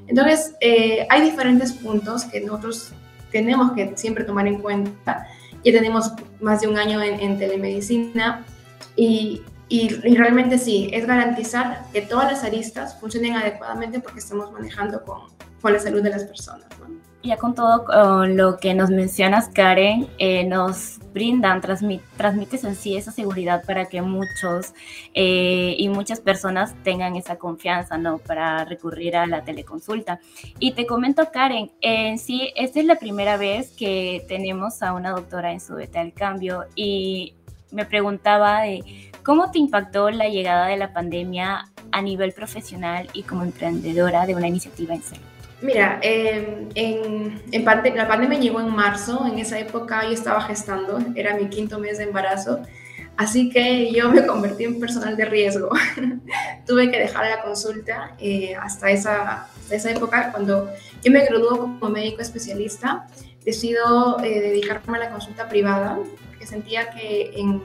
Entonces, 0.06 0.54
eh, 0.60 1.04
hay 1.10 1.22
diferentes 1.22 1.72
puntos 1.72 2.26
que 2.26 2.40
nosotros 2.40 2.92
tenemos 3.32 3.72
que 3.72 3.96
siempre 3.96 4.22
tomar 4.22 4.46
en 4.46 4.60
cuenta. 4.60 5.26
Ya 5.64 5.72
tenemos 5.72 6.12
más 6.40 6.60
de 6.60 6.68
un 6.68 6.78
año 6.78 7.02
en, 7.02 7.38
telemedicina 7.38 8.44
y, 8.94 9.42
y, 9.72 9.88
realmente 9.88 10.58
sí, 10.58 10.90
es 10.92 11.06
garantizar 11.06 11.86
que 11.94 12.02
todas 12.02 12.30
las 12.30 12.44
aristas 12.44 13.00
funcionen 13.00 13.36
adecuadamente 13.36 14.00
porque 14.00 14.18
estamos 14.18 14.52
manejando 14.52 15.02
con, 15.02 15.20
con 15.62 15.72
la 15.72 15.78
salud 15.78 16.02
de 16.02 16.10
las 16.10 16.24
personas. 16.24 16.66
Ya 17.22 17.38
con 17.38 17.54
todo 17.54 18.26
lo 18.26 18.58
que 18.58 18.74
nos 18.74 18.90
mencionas, 18.90 19.48
Karen, 19.48 20.08
eh, 20.18 20.44
nos 20.44 20.98
brindan, 21.14 21.62
transmites 21.62 22.64
en 22.64 22.74
sí 22.74 22.96
esa 22.98 23.12
seguridad 23.12 23.64
para 23.64 23.86
que 23.86 24.02
muchos 24.02 24.74
eh, 25.14 25.74
y 25.78 25.88
muchas 25.88 26.20
personas 26.20 26.74
tengan 26.82 27.16
esa 27.16 27.36
confianza, 27.36 27.96
¿no? 27.96 28.18
Para 28.18 28.66
recurrir 28.66 29.16
a 29.16 29.26
la 29.26 29.42
teleconsulta. 29.42 30.20
Y 30.58 30.72
te 30.72 30.84
comento, 30.84 31.30
Karen, 31.32 31.70
en 31.80 32.18
sí, 32.18 32.52
esta 32.56 32.80
es 32.80 32.84
la 32.84 32.96
primera 32.96 33.38
vez 33.38 33.70
que 33.70 34.22
tenemos 34.28 34.82
a 34.82 34.92
una 34.92 35.12
doctora 35.12 35.50
en 35.52 35.60
Súbete 35.60 35.98
al 35.98 36.12
Cambio 36.12 36.66
y 36.74 37.36
me 37.70 37.86
preguntaba 37.86 38.62
de 38.62 39.11
cómo 39.22 39.50
te 39.50 39.58
impactó 39.58 40.10
la 40.10 40.28
llegada 40.28 40.68
de 40.68 40.76
la 40.76 40.92
pandemia 40.92 41.66
a 41.90 42.02
nivel 42.02 42.32
profesional 42.32 43.08
y 43.12 43.22
como 43.22 43.44
emprendedora 43.44 44.26
de 44.26 44.34
una 44.34 44.48
iniciativa 44.48 44.94
en 44.94 45.02
salud? 45.02 45.22
Mira, 45.60 46.00
em, 46.02 46.68
en, 46.74 47.40
en 47.52 47.64
parte, 47.64 47.94
la 47.94 48.08
pandemia 48.08 48.38
llegó 48.38 48.60
en 48.60 48.74
marzo, 48.74 49.24
en 49.26 49.38
esa 49.38 49.60
época 49.60 50.02
yo 50.04 50.10
estaba 50.10 50.40
gestando, 50.40 50.98
era 51.14 51.36
mi 51.36 51.48
quinto 51.48 51.78
mes 51.78 51.98
de 51.98 52.04
embarazo, 52.04 52.60
así 53.16 53.48
que 53.48 53.92
yo 53.92 54.10
me 54.10 54.26
convertí 54.26 54.64
en 54.64 54.80
personal 54.80 55.16
de 55.16 55.24
riesgo. 55.24 55.70
Tuve 56.66 56.90
que 56.90 56.98
dejar 56.98 57.26
la 57.28 57.42
consulta 57.42 58.16
eh, 58.18 58.56
hasta, 58.56 58.90
esa, 58.90 59.42
hasta 59.44 59.74
esa 59.76 59.92
época, 59.92 60.32
cuando 60.32 60.68
yo 61.04 61.12
me 61.12 61.24
graduó 61.24 61.58
como 61.78 61.90
médico 61.90 62.22
especialista, 62.22 63.06
decido 63.44 64.18
eh, 64.24 64.40
dedicarme 64.40 64.96
a 64.98 65.00
la 65.00 65.10
consulta 65.10 65.48
privada, 65.48 65.96
porque 66.28 66.44
sentía 66.44 66.90
que 66.90 67.30
en, 67.36 67.62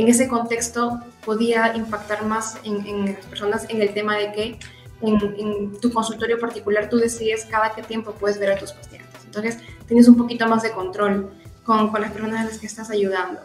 en 0.00 0.08
ese 0.08 0.28
contexto 0.28 0.98
podía 1.24 1.76
impactar 1.76 2.24
más 2.24 2.58
en, 2.64 3.14
las 3.14 3.26
personas 3.26 3.66
en 3.68 3.82
el 3.82 3.92
tema 3.92 4.16
de 4.16 4.32
que 4.32 4.58
en, 5.02 5.78
tu 5.78 5.92
consultorio 5.92 6.38
particular 6.38 6.88
tú 6.88 6.96
decides 6.96 7.44
cada 7.44 7.74
qué 7.74 7.82
tiempo 7.82 8.12
puedes 8.12 8.38
ver 8.38 8.52
a 8.52 8.56
tus 8.56 8.72
pacientes. 8.72 9.24
Entonces 9.26 9.58
tienes 9.86 10.08
un 10.08 10.16
poquito 10.16 10.46
más 10.46 10.62
de 10.62 10.70
control 10.70 11.30
con, 11.64 11.90
con 11.90 12.00
las 12.00 12.12
personas 12.12 12.40
a 12.40 12.44
las 12.44 12.58
que 12.58 12.66
estás 12.66 12.90
ayudando. 12.90 13.40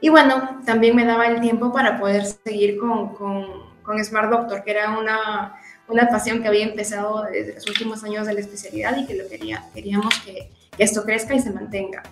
Y 0.00 0.08
bueno, 0.08 0.60
también 0.64 0.96
me 0.96 1.04
daba 1.04 1.26
el 1.26 1.40
tiempo 1.40 1.72
para 1.72 1.98
poder 1.98 2.24
seguir 2.24 2.78
con, 2.78 3.14
con, 3.14 3.46
con 3.82 4.02
Smart 4.02 4.30
Doctor, 4.30 4.64
que 4.64 4.70
era 4.70 4.98
una, 4.98 5.60
una, 5.88 6.08
pasión 6.08 6.40
que 6.40 6.48
había 6.48 6.64
empezado 6.64 7.24
desde 7.30 7.54
los 7.54 7.66
últimos 7.66 8.02
años 8.02 8.26
de 8.26 8.32
la 8.32 8.40
especialidad 8.40 8.96
y 8.96 9.06
que 9.06 9.14
lo 9.14 9.28
quería, 9.28 9.64
queríamos 9.74 10.14
que, 10.20 10.50
que 10.76 10.84
esto 10.84 11.04
crezca 11.04 11.34
y 11.34 11.40
se 11.40 11.50
mantenga. 11.50 12.02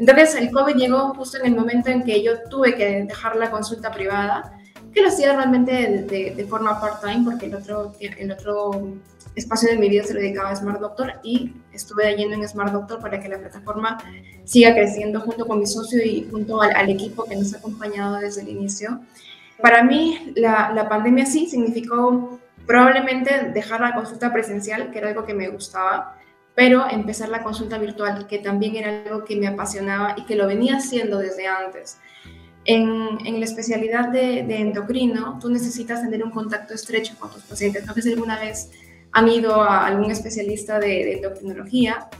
Entonces 0.00 0.34
el 0.34 0.50
COVID 0.50 0.76
llegó 0.76 1.12
justo 1.12 1.36
en 1.36 1.46
el 1.46 1.54
momento 1.54 1.90
en 1.90 2.02
que 2.02 2.22
yo 2.22 2.42
tuve 2.48 2.74
que 2.74 3.02
dejar 3.02 3.36
la 3.36 3.50
consulta 3.50 3.92
privada 3.92 4.58
que 4.94 5.02
lo 5.02 5.08
hacía 5.08 5.34
realmente 5.34 5.72
de, 6.08 6.34
de, 6.34 6.44
forma 6.46 6.80
part-time 6.80 7.22
porque 7.24 7.46
el 7.46 7.54
otro, 7.54 7.92
el 8.00 8.32
otro 8.32 8.94
espacio 9.34 9.68
de 9.68 9.76
mi 9.76 9.90
vida 9.90 10.02
se 10.02 10.14
lo 10.14 10.20
dedicaba 10.20 10.48
a 10.48 10.56
Smart 10.56 10.80
Doctor 10.80 11.12
y 11.22 11.52
estuve 11.72 12.16
yendo 12.16 12.34
en 12.34 12.48
Smart 12.48 12.72
Doctor 12.72 12.98
para 12.98 13.20
que 13.20 13.28
la 13.28 13.38
plataforma 13.38 13.98
siga 14.44 14.72
creciendo 14.72 15.20
junto 15.20 15.46
con 15.46 15.60
mi 15.60 15.66
socio 15.66 16.02
y 16.02 16.26
junto 16.30 16.62
al, 16.62 16.74
al 16.74 16.88
equipo 16.88 17.24
que 17.24 17.36
nos 17.36 17.52
ha 17.52 17.58
acompañado 17.58 18.16
desde 18.16 18.40
el 18.40 18.48
inicio. 18.48 19.00
Para 19.60 19.84
mí, 19.84 20.32
la, 20.34 20.72
la, 20.74 20.88
pandemia 20.88 21.26
sí 21.26 21.46
significó 21.46 22.40
probablemente 22.66 23.50
dejar 23.52 23.82
la 23.82 23.94
consulta 23.94 24.32
presencial, 24.32 24.90
que 24.90 24.98
era 24.98 25.10
algo 25.10 25.26
que 25.26 25.34
me 25.34 25.48
gustaba, 25.48 26.16
pero 26.60 26.86
empezar 26.90 27.30
la 27.30 27.42
consulta 27.42 27.78
virtual, 27.78 28.26
que 28.26 28.38
también 28.38 28.76
era 28.76 29.02
algo 29.06 29.24
que 29.24 29.34
me 29.34 29.46
apasionaba 29.46 30.14
y 30.18 30.26
que 30.26 30.36
lo 30.36 30.46
venía 30.46 30.76
haciendo 30.76 31.16
desde 31.16 31.46
antes. 31.46 31.96
En, 32.66 33.16
en 33.24 33.40
la 33.40 33.46
especialidad 33.46 34.10
de, 34.10 34.42
de, 34.42 34.56
endocrino, 34.58 35.38
tú 35.40 35.48
necesitas 35.48 36.02
tener 36.02 36.22
un 36.22 36.30
contacto 36.30 36.74
estrecho 36.74 37.14
con 37.18 37.30
tus 37.30 37.44
pacientes. 37.44 37.86
No 37.86 37.94
sé 37.94 38.02
si 38.02 38.12
alguna 38.12 38.38
vez 38.38 38.72
han 39.10 39.28
ido 39.28 39.62
a 39.62 39.86
algún 39.86 40.10
especialista 40.10 40.78
de, 40.78 40.88
de 40.88 41.12
endocrinología, 41.14 42.10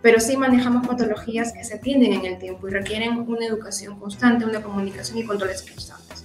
pero 0.00 0.20
sí 0.20 0.36
manejamos 0.36 0.86
patologías 0.86 1.52
que 1.52 1.64
se 1.64 1.78
tienden 1.78 2.12
en 2.12 2.24
el 2.24 2.38
tiempo 2.38 2.68
y 2.68 2.70
requieren 2.70 3.18
una 3.26 3.46
educación 3.46 3.98
constante, 3.98 4.44
una 4.44 4.62
comunicación 4.62 5.18
y 5.18 5.24
controles 5.24 5.62
constantes. 5.62 6.24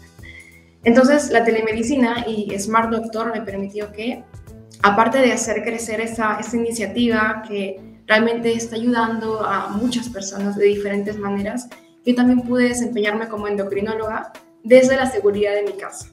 Entonces, 0.83 1.31
la 1.31 1.43
telemedicina 1.43 2.23
y 2.27 2.55
Smart 2.59 2.91
Doctor 2.91 3.33
me 3.33 3.41
permitió 3.41 3.91
que, 3.91 4.23
aparte 4.83 5.17
de 5.17 5.31
hacer 5.31 5.63
crecer 5.63 6.01
esa, 6.01 6.37
esa 6.39 6.55
iniciativa 6.55 7.43
que 7.47 7.79
realmente 8.05 8.53
está 8.53 8.75
ayudando 8.75 9.43
a 9.43 9.69
muchas 9.69 10.09
personas 10.09 10.57
de 10.57 10.65
diferentes 10.65 11.17
maneras, 11.17 11.69
yo 12.05 12.13
también 12.13 12.41
pude 12.41 12.67
desempeñarme 12.67 13.29
como 13.29 13.47
endocrinóloga 13.47 14.33
desde 14.63 14.97
la 14.97 15.09
seguridad 15.09 15.53
de 15.55 15.63
mi 15.63 15.73
casa. 15.73 16.07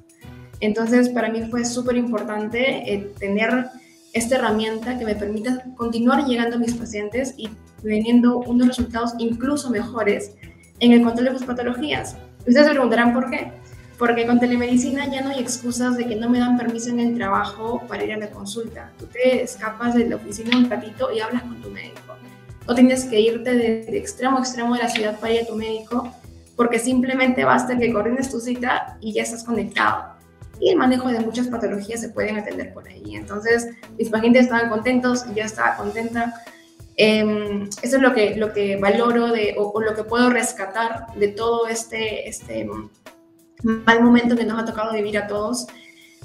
Entonces, 0.61 1.09
para 1.09 1.31
mí 1.31 1.43
fue 1.50 1.65
súper 1.65 1.97
importante 1.97 2.93
eh, 2.93 3.12
tener 3.19 3.67
esta 4.12 4.37
herramienta 4.37 4.99
que 4.99 5.05
me 5.05 5.15
permita 5.15 5.65
continuar 5.77 6.27
llegando 6.27 6.57
a 6.57 6.59
mis 6.59 6.75
pacientes 6.75 7.35
y 7.37 7.49
teniendo 7.83 8.39
unos 8.39 8.69
resultados 8.69 9.15
incluso 9.19 9.71
mejores 9.71 10.33
en 10.79 10.93
el 10.93 11.03
control 11.03 11.27
de 11.27 11.39
sus 11.39 11.47
patologías. 11.47 12.17
Ustedes 12.47 12.67
se 12.67 12.73
preguntarán 12.73 13.12
por 13.12 13.31
qué. 13.31 13.53
Porque 14.00 14.26
con 14.26 14.40
telemedicina 14.40 15.09
ya 15.09 15.21
no 15.21 15.30
hay 15.30 15.38
excusas 15.38 15.97
de 15.97 16.07
que 16.07 16.16
no 16.16 16.28
me 16.28 16.40
dan 16.40 16.57
permiso 16.57 16.90
en 16.90 16.99
el 16.99 17.14
trabajo 17.16 17.85
para 17.87 18.02
ir 18.02 18.14
a 18.14 18.16
la 18.16 18.30
consulta. 18.30 18.90
Tú 18.99 19.07
te 19.07 19.45
escapas 19.45 19.95
de 19.95 20.09
la 20.09 20.16
oficina 20.16 20.59
un 20.59 20.69
ratito 20.69 21.12
y 21.12 21.21
hablas 21.21 21.42
con 21.45 21.62
tu 21.62 21.71
médico 21.71 22.16
no 22.71 22.76
tienes 22.76 23.04
que 23.04 23.21
irte 23.21 23.52
de, 23.52 23.99
extremo 23.99 24.38
a 24.38 24.40
extremo 24.40 24.75
de 24.76 24.83
la 24.83 24.88
ciudad 24.88 25.19
para 25.19 25.35
ir 25.35 25.42
a 25.42 25.47
tu 25.47 25.57
médico, 25.57 26.14
porque 26.54 26.78
simplemente 26.78 27.45
basta 27.45 27.76
que 27.76 27.92
coordines 27.92 28.30
tu 28.30 28.38
cita 28.38 28.97
y 29.00 29.12
ya 29.12 29.23
estás 29.23 29.42
conectado. 29.42 30.14
Y 30.61 30.71
el 30.71 30.76
manejo 30.76 31.09
de 31.09 31.19
muchas 31.19 31.49
patologías 31.49 32.00
se 32.00 32.11
pueden 32.11 32.38
atender 32.38 32.73
por 32.73 32.87
ahí. 32.87 33.16
Entonces, 33.16 33.71
mis 33.99 34.09
pacientes 34.09 34.42
estaban 34.42 34.69
contentos, 34.69 35.25
yo 35.35 35.42
estaba 35.42 35.75
contenta. 35.75 36.35
Eh, 36.97 37.69
eso 37.83 37.97
es 37.97 38.02
lo 38.02 38.14
que, 38.14 38.37
lo 38.37 38.52
que 38.52 38.76
valoro 38.76 39.33
de, 39.33 39.57
o, 39.59 39.73
o, 39.73 39.80
lo 39.80 39.95
que 39.95 40.04
puedo 40.04 40.30
rescatar 40.30 41.07
de 41.16 41.26
todo 41.26 41.66
este, 41.66 42.28
este 42.28 42.69
mal 43.62 44.02
momento 44.02 44.37
que 44.37 44.45
nos 44.45 44.61
ha 44.61 44.64
tocado 44.64 44.93
vivir 44.93 45.19
a 45.19 45.26
todos. 45.26 45.67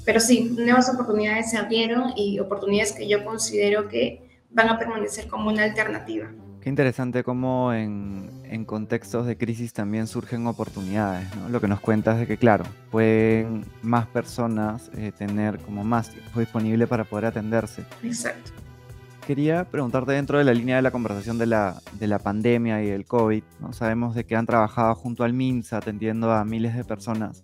Pero 0.04 0.20
sí, 0.20 0.54
nuevas 0.56 0.88
oportunidades 0.92 1.50
se 1.50 1.56
abrieron 1.56 2.12
y 2.16 2.38
oportunidades 2.38 2.92
que 2.92 3.08
yo 3.08 3.24
considero 3.24 3.88
que 3.88 4.40
van 4.50 4.68
a 4.68 4.78
permanecer 4.78 5.26
como 5.26 5.50
una 5.50 5.64
alternativa. 5.64 6.30
Qué 6.60 6.70
interesante 6.70 7.22
cómo 7.22 7.72
en, 7.72 8.28
en 8.44 8.64
contextos 8.64 9.26
de 9.26 9.36
crisis 9.36 9.72
también 9.72 10.06
surgen 10.06 10.46
oportunidades. 10.46 11.28
¿no? 11.36 11.48
Lo 11.48 11.60
que 11.60 11.68
nos 11.68 11.80
cuentas 11.80 12.14
es 12.14 12.20
de 12.20 12.26
que, 12.26 12.36
claro, 12.36 12.64
pueden 12.90 13.64
más 13.82 14.06
personas 14.06 14.90
eh, 14.96 15.12
tener 15.16 15.58
como 15.58 15.84
más 15.84 16.10
tiempo 16.10 16.40
disponible 16.40 16.86
para 16.86 17.04
poder 17.04 17.26
atenderse. 17.26 17.84
Exacto. 18.02 18.52
Quería 19.26 19.64
preguntarte 19.64 20.12
dentro 20.12 20.38
de 20.38 20.44
la 20.44 20.54
línea 20.54 20.76
de 20.76 20.82
la 20.82 20.92
conversación 20.92 21.36
de 21.36 21.46
la, 21.46 21.82
de 21.94 22.06
la 22.06 22.20
pandemia 22.20 22.84
y 22.84 22.90
el 22.90 23.06
COVID, 23.06 23.42
¿no? 23.58 23.72
sabemos 23.72 24.14
de 24.14 24.24
que 24.24 24.36
han 24.36 24.46
trabajado 24.46 24.94
junto 24.94 25.24
al 25.24 25.32
MINSA 25.32 25.78
atendiendo 25.78 26.30
a 26.30 26.44
miles 26.44 26.76
de 26.76 26.84
personas 26.84 27.42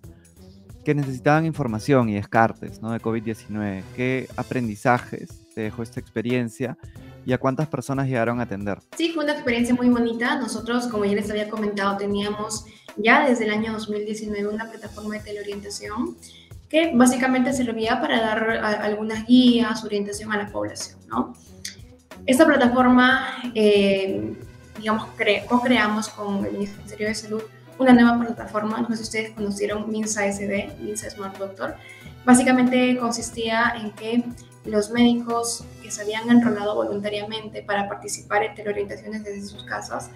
que 0.84 0.94
necesitaban 0.94 1.44
información 1.44 2.08
y 2.08 2.14
descartes 2.14 2.80
¿no? 2.80 2.92
de 2.92 3.00
COVID-19. 3.00 3.82
¿Qué 3.96 4.28
aprendizajes 4.36 5.30
te 5.56 5.62
dejó 5.62 5.82
esta 5.82 5.98
experiencia 5.98 6.78
y 7.26 7.32
a 7.32 7.38
cuántas 7.38 7.66
personas 7.66 8.06
llegaron 8.06 8.38
a 8.38 8.44
atender? 8.44 8.78
Sí, 8.96 9.10
fue 9.12 9.24
una 9.24 9.32
experiencia 9.32 9.74
muy 9.74 9.88
bonita. 9.88 10.38
Nosotros, 10.38 10.86
como 10.86 11.04
ya 11.04 11.14
les 11.14 11.28
había 11.30 11.48
comentado, 11.48 11.96
teníamos 11.96 12.64
ya 12.96 13.28
desde 13.28 13.46
el 13.46 13.50
año 13.50 13.72
2019 13.72 14.46
una 14.46 14.70
plataforma 14.70 15.14
de 15.14 15.20
teleorientación 15.20 16.16
que 16.68 16.92
básicamente 16.94 17.52
servía 17.52 18.00
para 18.00 18.20
dar 18.20 18.50
algunas 18.82 19.26
guías, 19.26 19.84
orientación 19.84 20.32
a 20.32 20.36
la 20.36 20.46
población. 20.46 20.98
¿no? 21.08 21.34
Esta 22.26 22.46
plataforma, 22.46 23.26
eh, 23.54 24.34
digamos, 24.78 25.08
co-creamos 25.48 26.08
con 26.08 26.44
el 26.44 26.52
Ministerio 26.52 27.08
de 27.08 27.14
Salud 27.14 27.42
una 27.78 27.92
nueva 27.92 28.18
plataforma, 28.18 28.80
no 28.80 28.88
sé 28.90 28.96
si 28.98 29.02
ustedes 29.02 29.30
conocieron 29.32 29.90
MINSA 29.90 30.26
SD, 30.26 30.76
MINSA 30.80 31.10
Smart 31.10 31.36
Doctor. 31.36 31.74
Básicamente 32.24 32.96
consistía 32.98 33.74
en 33.80 33.90
que 33.92 34.24
los 34.64 34.90
médicos 34.90 35.64
que 35.82 35.90
se 35.90 36.02
habían 36.02 36.30
enrolado 36.30 36.76
voluntariamente 36.76 37.62
para 37.62 37.88
participar 37.88 38.44
en 38.44 38.54
teleorientaciones 38.54 39.24
desde 39.24 39.42
sus 39.48 39.64
casas 39.64 40.10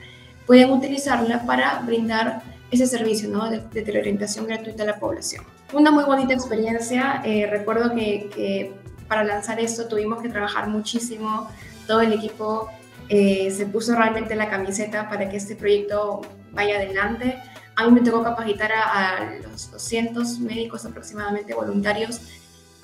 pueden 0.47 0.71
utilizarla 0.71 1.45
para 1.45 1.81
brindar 1.81 2.43
ese 2.71 2.87
servicio 2.87 3.29
¿no? 3.29 3.51
de, 3.51 3.61
de 3.61 3.83
teleorientación 3.83 4.47
gratuita 4.47 4.85
a 4.85 4.87
la 4.87 5.01
población. 5.01 5.45
Una 5.73 5.91
muy 5.91 6.05
bonita 6.05 6.33
experiencia. 6.33 7.23
Eh, 7.25 7.49
recuerdo 7.51 7.93
que, 7.95 8.73
para 9.09 9.25
lanzar 9.25 9.61
esto 9.61 9.87
tuvimos 9.87 10.23
que 10.23 10.29
trabajar 10.29 10.69
muchísimo. 10.69 11.49
Todo 11.87 12.01
el 12.01 12.13
equipo 12.13 12.69
eh, 13.09 13.51
se 13.51 13.67
puso 13.67 13.95
realmente 13.95 14.35
la 14.35 14.51
camiseta 14.51 15.09
para 15.09 15.29
que 15.29 15.37
este 15.37 15.57
proyecto 15.57 16.23
vaya 16.53 16.77
adelante. 16.77 17.39
A 17.77 17.87
mí 17.87 17.93
me 17.93 18.01
tocó 18.01 18.23
capacitar 18.23 18.73
a, 18.73 19.19
a 19.19 19.39
los 19.39 19.71
200 19.71 20.41
médicos 20.41 20.85
aproximadamente 20.87 21.55
voluntarios 21.55 22.21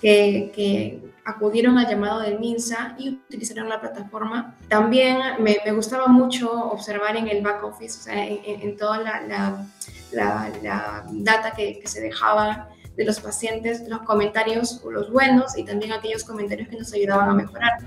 que, 0.03 0.53
que, 0.55 1.13
acudieron 1.25 1.79
al 1.79 1.89
llamado 1.89 2.21
del 2.21 2.41
MINSA 2.41 2.97
y 2.99 3.11
utilizaron 3.11 3.69
la 3.69 3.81
plataforma. 3.81 4.57
También 4.67 5.19
me, 5.39 5.59
me 5.65 5.71
gustaba 5.71 6.09
mucho 6.09 6.51
observar 6.51 7.17
en 7.17 7.29
el 7.29 7.43
back 7.43 7.63
office, 7.63 8.01
o 8.01 8.03
sea, 8.03 8.27
en, 8.27 8.41
en 8.45 8.77
toda 8.77 8.99
la, 8.99 9.21
la, 9.21 9.67
la, 10.11 10.53
la 10.63 11.05
data 11.13 11.53
que, 11.53 11.79
que, 11.79 11.87
se 11.87 12.01
dejaba 12.01 12.71
de 12.97 13.05
los 13.05 13.21
pacientes, 13.21 13.89
los 13.89 14.03
comentarios, 14.03 14.83
los 14.85 15.13
buenos 15.13 15.57
y 15.57 15.63
también 15.63 15.93
aquellos 15.93 16.25
comentarios 16.25 16.69
que 16.69 16.77
nos 16.77 16.93
ayudaban 16.93 17.29
a 17.29 17.35
mejorar. 17.35 17.79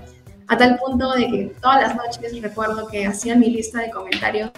A 0.48 0.56
tal 0.56 0.78
punto 0.78 1.12
de 1.12 1.26
que 1.28 1.56
todas 1.60 1.82
las 1.82 1.96
noches 1.96 2.40
recuerdo 2.40 2.86
que 2.86 3.06
hacía 3.06 3.34
mi 3.34 3.50
lista 3.50 3.80
de 3.80 3.90
comentarios 3.90 4.50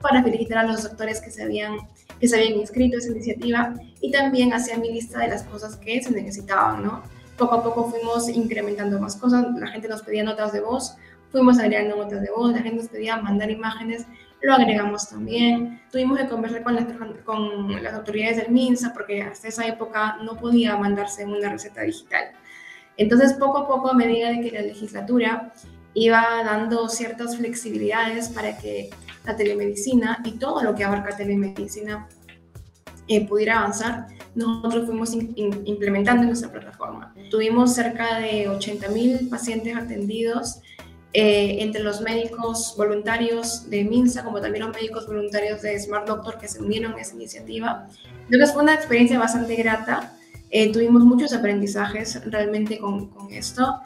para 0.00 0.22
felicitar 0.22 0.58
a 0.58 0.62
los 0.64 0.82
doctores 0.82 1.20
que 1.20 1.30
se 1.30 1.42
habían, 1.42 1.76
que 2.20 2.28
se 2.28 2.36
habían 2.36 2.58
inscrito 2.58 2.96
a 2.96 3.00
esa 3.00 3.10
iniciativa 3.10 3.74
y 4.00 4.10
también 4.10 4.52
hacía 4.52 4.78
mi 4.78 4.92
lista 4.92 5.20
de 5.20 5.28
las 5.28 5.42
cosas 5.44 5.76
que 5.76 6.02
se 6.02 6.10
necesitaban, 6.10 6.82
¿no? 6.82 7.02
Poco 7.36 7.54
a 7.54 7.62
poco 7.62 7.90
fuimos 7.90 8.28
incrementando 8.28 8.98
más 8.98 9.16
cosas, 9.16 9.46
la 9.58 9.68
gente 9.68 9.88
nos 9.88 10.02
pedía 10.02 10.24
notas 10.24 10.52
de 10.52 10.60
voz, 10.60 10.96
fuimos 11.30 11.58
agregando 11.58 11.96
notas 11.96 12.20
de 12.20 12.30
voz, 12.30 12.52
la 12.52 12.62
gente 12.62 12.78
nos 12.78 12.88
pedía 12.88 13.16
mandar 13.16 13.50
imágenes 13.50 14.06
lo 14.40 14.54
agregamos 14.54 15.08
también. 15.08 15.80
Tuvimos 15.90 16.18
que 16.18 16.28
conversar 16.28 16.62
con 16.62 16.74
las, 16.74 16.84
con 17.24 17.82
las 17.82 17.94
autoridades 17.94 18.36
del 18.38 18.50
MINSA 18.50 18.92
porque 18.92 19.22
hasta 19.22 19.48
esa 19.48 19.66
época 19.66 20.18
no 20.22 20.36
podía 20.36 20.76
mandarse 20.76 21.24
una 21.24 21.48
receta 21.48 21.82
digital. 21.82 22.32
Entonces, 22.98 23.32
poco 23.32 23.58
a 23.58 23.66
poco, 23.66 23.88
a 23.88 23.94
medida 23.94 24.30
de 24.30 24.40
que 24.42 24.50
la 24.50 24.60
legislatura 24.60 25.52
iba 25.94 26.42
dando 26.44 26.88
ciertas 26.88 27.36
flexibilidades 27.36 28.28
para 28.28 28.58
que 28.58 28.90
la 29.24 29.36
telemedicina 29.36 30.20
y 30.24 30.32
todo 30.32 30.62
lo 30.62 30.74
que 30.74 30.84
abarca 30.84 31.16
telemedicina 31.16 32.06
eh, 33.08 33.26
pudiera 33.26 33.60
avanzar, 33.60 34.06
nosotros 34.34 34.86
fuimos 34.86 35.14
implementando 35.14 36.22
en 36.22 36.28
nuestra 36.28 36.52
plataforma. 36.52 37.14
Tuvimos 37.30 37.74
cerca 37.74 38.18
de 38.18 38.48
80.000 38.48 39.30
pacientes 39.30 39.76
atendidos 39.76 40.60
eh, 41.14 41.62
entre 41.62 41.82
los 41.82 42.02
médicos 42.02 42.74
voluntarios 42.76 43.70
de 43.70 43.82
MINSA, 43.84 44.24
como 44.24 44.40
también 44.40 44.66
los 44.66 44.74
médicos 44.74 45.06
voluntarios 45.06 45.62
de 45.62 45.78
Smart 45.80 46.06
Doctor 46.06 46.38
que 46.38 46.48
se 46.48 46.62
unieron 46.62 46.92
a 46.94 47.00
esa 47.00 47.14
iniciativa. 47.14 47.88
Entonces 48.24 48.52
fue 48.52 48.62
una 48.62 48.74
experiencia 48.74 49.18
bastante 49.18 49.56
grata. 49.56 50.12
Eh, 50.50 50.72
tuvimos 50.72 51.04
muchos 51.04 51.32
aprendizajes 51.32 52.20
realmente 52.30 52.78
con, 52.78 53.08
con 53.08 53.32
esto. 53.32 53.80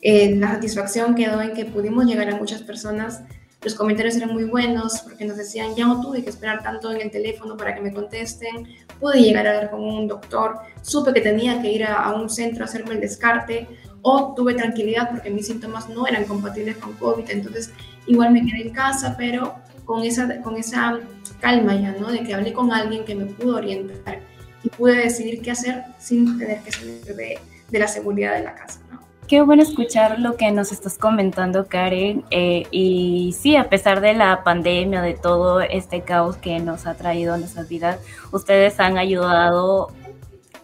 Eh, 0.00 0.36
la 0.36 0.54
satisfacción 0.54 1.14
quedó 1.14 1.40
en 1.42 1.54
que 1.54 1.64
pudimos 1.64 2.06
llegar 2.06 2.28
a 2.30 2.36
muchas 2.36 2.62
personas. 2.62 3.22
Los 3.62 3.74
comentarios 3.74 4.16
eran 4.16 4.32
muy 4.32 4.44
buenos 4.44 5.00
porque 5.00 5.24
nos 5.24 5.36
decían, 5.36 5.74
ya 5.74 5.86
no 5.86 6.00
tuve 6.00 6.22
que 6.22 6.30
esperar 6.30 6.62
tanto 6.62 6.92
en 6.92 7.00
el 7.00 7.10
teléfono 7.10 7.56
para 7.56 7.74
que 7.74 7.80
me 7.80 7.92
contesten, 7.92 8.68
pude 9.00 9.20
llegar 9.20 9.48
a 9.48 9.58
ver 9.58 9.70
con 9.70 9.80
un 9.80 10.06
doctor, 10.06 10.58
supe 10.82 11.12
que 11.12 11.20
tenía 11.20 11.60
que 11.60 11.72
ir 11.72 11.84
a, 11.84 12.04
a 12.04 12.14
un 12.14 12.30
centro 12.30 12.64
a 12.64 12.66
hacerme 12.66 12.94
el 12.94 13.00
descarte 13.00 13.66
o 14.02 14.32
tuve 14.36 14.54
tranquilidad 14.54 15.10
porque 15.10 15.30
mis 15.30 15.48
síntomas 15.48 15.88
no 15.88 16.06
eran 16.06 16.24
compatibles 16.24 16.76
con 16.76 16.92
COVID, 16.94 17.28
entonces 17.30 17.72
igual 18.06 18.32
me 18.32 18.46
quedé 18.46 18.68
en 18.68 18.70
casa, 18.70 19.16
pero 19.18 19.56
con 19.84 20.04
esa, 20.04 20.40
con 20.42 20.56
esa 20.56 21.00
calma 21.40 21.74
ya, 21.74 21.96
¿no? 21.98 22.12
De 22.12 22.22
que 22.22 22.34
hablé 22.34 22.52
con 22.52 22.70
alguien 22.72 23.04
que 23.04 23.16
me 23.16 23.26
pudo 23.26 23.56
orientar 23.56 24.20
y 24.62 24.68
pude 24.70 24.96
decidir 24.96 25.42
qué 25.42 25.52
hacer 25.52 25.84
sin 25.98 26.38
tener 26.38 26.60
que 26.62 26.72
salir 26.72 27.04
de, 27.04 27.38
de 27.70 27.78
la 27.78 27.88
seguridad 27.88 28.34
de 28.34 28.44
la 28.44 28.54
casa, 28.54 28.80
¿no? 28.90 29.08
Qué 29.28 29.42
bueno 29.42 29.62
escuchar 29.62 30.20
lo 30.20 30.36
que 30.36 30.50
nos 30.52 30.72
estás 30.72 30.96
comentando, 30.96 31.66
Karen. 31.66 32.24
Eh, 32.30 32.62
y 32.70 33.34
sí, 33.38 33.56
a 33.56 33.68
pesar 33.68 34.00
de 34.00 34.14
la 34.14 34.42
pandemia, 34.42 35.02
de 35.02 35.12
todo 35.12 35.60
este 35.60 36.00
caos 36.00 36.38
que 36.38 36.58
nos 36.60 36.86
ha 36.86 36.94
traído 36.94 37.34
a 37.34 37.36
nuestras 37.36 37.68
vidas, 37.68 38.00
ustedes 38.32 38.80
han 38.80 38.96
ayudado 38.96 39.92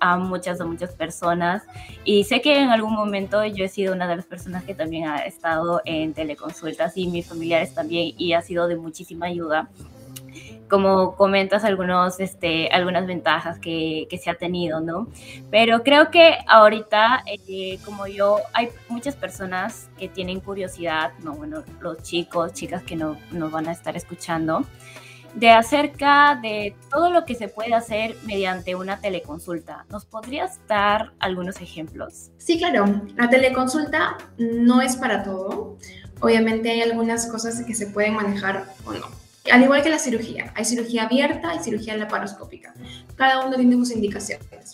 a 0.01 0.17
muchas, 0.17 0.63
a 0.63 0.65
muchas 0.65 0.95
personas. 0.95 1.63
Y 2.05 2.25
sé 2.25 2.41
que 2.41 2.59
en 2.59 2.71
algún 2.71 2.95
momento 2.95 3.45
yo 3.45 3.67
he 3.67 3.69
sido 3.69 3.93
una 3.93 4.09
de 4.09 4.17
las 4.17 4.25
personas 4.25 4.65
que 4.65 4.75
también 4.75 5.09
ha 5.09 5.19
estado 5.19 5.83
en 5.85 6.15
teleconsultas 6.15 6.97
y 6.97 7.07
mis 7.07 7.27
familiares 7.27 7.75
también 7.75 8.15
y 8.17 8.33
ha 8.33 8.41
sido 8.41 8.67
de 8.67 8.77
muchísima 8.77 9.27
ayuda. 9.27 9.69
Como 10.69 11.15
comentas 11.15 11.63
algunos, 11.65 12.21
este, 12.21 12.69
algunas 12.69 13.07
ventajas 13.07 13.59
que, 13.59 14.07
que 14.09 14.19
se 14.19 14.31
ha 14.31 14.35
tenido, 14.35 14.81
¿no? 14.81 15.09
Pero 15.51 15.83
creo 15.83 16.11
que 16.11 16.39
ahorita, 16.49 17.23
eh, 17.27 17.79
como 17.85 18.07
yo, 18.07 18.39
hay 18.53 18.71
muchas 18.89 19.15
personas 19.15 19.91
que 19.99 20.09
tienen 20.09 20.41
curiosidad, 20.41 21.13
¿no? 21.23 21.35
Bueno, 21.35 21.63
los 21.81 22.03
chicos, 22.03 22.53
chicas 22.55 22.83
que 22.83 22.97
no, 22.97 23.19
nos 23.31 23.53
van 23.53 23.69
a 23.69 23.73
estar 23.73 23.97
escuchando, 23.97 24.65
de 25.35 25.51
acerca 25.51 26.39
de 26.41 26.77
todo 26.91 27.11
lo 27.11 27.25
que 27.25 27.35
se 27.35 27.49
puede 27.49 27.75
hacer 27.75 28.17
mediante 28.25 28.75
una 28.75 29.01
teleconsulta. 29.01 29.85
¿Nos 29.91 30.05
podrías 30.05 30.61
dar 30.69 31.13
algunos 31.19 31.61
ejemplos? 31.61 32.31
Sí, 32.39 32.59
claro. 32.59 32.87
La 33.17 33.29
teleconsulta 33.29 34.17
no 34.39 34.81
es 34.81 34.97
para 34.97 35.25
todo. 35.25 35.77
Obviamente 36.21 36.71
hay 36.71 36.83
algunas 36.83 37.27
cosas 37.27 37.63
que 37.65 37.75
se 37.75 37.89
pueden 37.89 38.15
manejar 38.15 38.67
o 38.87 38.93
no. 38.93 39.24
Al 39.53 39.63
igual 39.63 39.83
que 39.83 39.91
la 39.91 39.99
cirugía, 39.99 40.53
hay 40.55 40.65
cirugía 40.65 41.05
abierta 41.05 41.55
y 41.55 41.63
cirugía 41.63 41.97
laparoscópica. 41.97 42.75
Cada 43.17 43.47
uno 43.47 43.57
tiene 43.57 43.75
sus 43.77 43.91
indicaciones. 43.91 44.73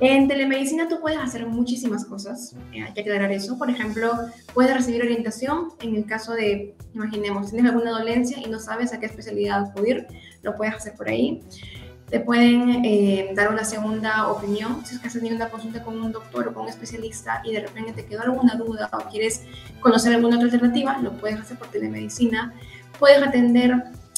En 0.00 0.26
telemedicina 0.26 0.88
tú 0.88 1.00
puedes 1.00 1.18
hacer 1.18 1.46
muchísimas 1.46 2.04
cosas, 2.06 2.56
eh, 2.72 2.82
hay 2.82 2.92
que 2.92 3.02
aclarar 3.02 3.30
eso. 3.30 3.56
Por 3.56 3.70
ejemplo, 3.70 4.12
puedes 4.52 4.74
recibir 4.74 5.02
orientación 5.02 5.68
en 5.80 5.94
el 5.94 6.06
caso 6.06 6.32
de, 6.32 6.74
imaginemos, 6.92 7.50
tienes 7.50 7.70
alguna 7.70 7.92
dolencia 7.92 8.38
y 8.44 8.50
no 8.50 8.58
sabes 8.58 8.92
a 8.92 8.98
qué 8.98 9.06
especialidad 9.06 9.66
acudir, 9.66 10.08
lo 10.42 10.56
puedes 10.56 10.74
hacer 10.74 10.94
por 10.94 11.08
ahí. 11.08 11.40
Te 12.10 12.18
pueden 12.20 12.84
eh, 12.84 13.30
dar 13.34 13.50
una 13.52 13.64
segunda 13.64 14.28
opinión 14.28 14.84
si 14.84 14.96
es 14.96 15.00
que 15.00 15.06
has 15.06 15.14
tenido 15.14 15.36
una 15.36 15.48
consulta 15.50 15.84
con 15.84 16.00
un 16.00 16.10
doctor 16.10 16.48
o 16.48 16.52
con 16.52 16.64
un 16.64 16.68
especialista 16.68 17.40
y 17.44 17.52
de 17.52 17.60
repente 17.60 17.92
te 17.92 18.04
quedó 18.04 18.22
alguna 18.22 18.54
duda 18.56 18.90
o 18.92 19.08
quieres 19.08 19.44
conocer 19.80 20.12
alguna 20.14 20.36
otra 20.36 20.46
alternativa, 20.46 20.98
lo 20.98 21.12
puedes 21.12 21.38
hacer 21.38 21.58
por 21.58 21.68
telemedicina. 21.68 22.52
Puedes 22.98 23.22
atender 23.22 23.72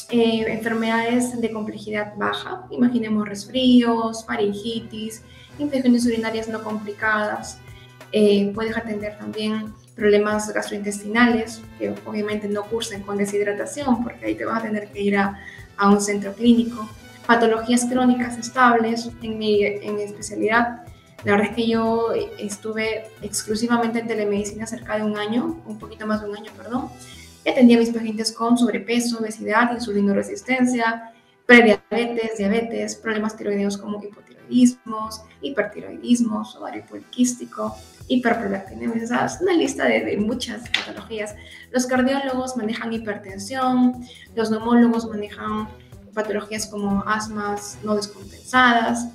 eh, 0.09 0.45
enfermedades 0.47 1.39
de 1.39 1.51
complejidad 1.51 2.13
baja, 2.15 2.67
imaginemos 2.69 3.27
resfríos, 3.27 4.25
faringitis, 4.25 5.23
infecciones 5.57 6.05
urinarias 6.05 6.47
no 6.47 6.63
complicadas. 6.63 7.59
Eh, 8.11 8.51
puedes 8.53 8.77
atender 8.77 9.17
también 9.17 9.73
problemas 9.95 10.53
gastrointestinales, 10.53 11.61
que 11.79 11.93
obviamente 12.05 12.47
no 12.47 12.63
cursen 12.63 13.01
con 13.01 13.17
deshidratación, 13.17 14.03
porque 14.03 14.25
ahí 14.25 14.35
te 14.35 14.45
vas 14.45 14.59
a 14.59 14.67
tener 14.67 14.89
que 14.89 15.01
ir 15.01 15.17
a, 15.17 15.39
a 15.77 15.89
un 15.89 15.99
centro 15.99 16.33
clínico. 16.33 16.87
Patologías 17.25 17.85
crónicas 17.85 18.37
estables, 18.37 19.09
en 19.21 19.37
mi, 19.37 19.63
en 19.63 19.95
mi 19.95 20.03
especialidad, 20.03 20.83
la 21.23 21.31
verdad 21.31 21.47
es 21.49 21.55
que 21.55 21.67
yo 21.67 22.13
estuve 22.37 23.05
exclusivamente 23.23 23.99
en 23.99 24.07
telemedicina 24.07 24.67
cerca 24.67 24.97
de 24.97 25.03
un 25.03 25.17
año, 25.17 25.59
un 25.65 25.79
poquito 25.79 26.05
más 26.05 26.21
de 26.21 26.29
un 26.29 26.37
año, 26.37 26.51
perdón, 26.55 26.89
y 27.45 27.49
atendía 27.49 27.77
a 27.77 27.79
mis 27.79 27.91
pacientes 27.91 28.31
con 28.31 28.57
sobrepeso, 28.57 29.19
obesidad, 29.19 29.71
insulinoresistencia, 29.71 31.13
prediabetes, 31.45 32.37
diabetes, 32.37 32.95
problemas 32.95 33.37
tiroideos 33.37 33.77
como 33.77 34.03
hipotiroidismos, 34.03 35.21
hipertiroidismos, 35.41 36.55
ovario 36.55 36.83
poliquístico, 36.87 37.75
hiperprolactinemia, 38.07 39.03
es 39.03 39.41
una 39.41 39.53
lista 39.53 39.85
de, 39.85 40.03
de, 40.03 40.17
muchas 40.17 40.67
patologías. 40.69 41.35
Los 41.71 41.85
cardiólogos 41.85 42.57
manejan 42.57 42.91
hipertensión, 42.93 44.03
los 44.35 44.49
neumólogos 44.49 45.07
manejan 45.07 45.67
patologías 46.13 46.65
como 46.67 47.03
asmas 47.05 47.77
no 47.83 47.95
descompensadas, 47.95 49.07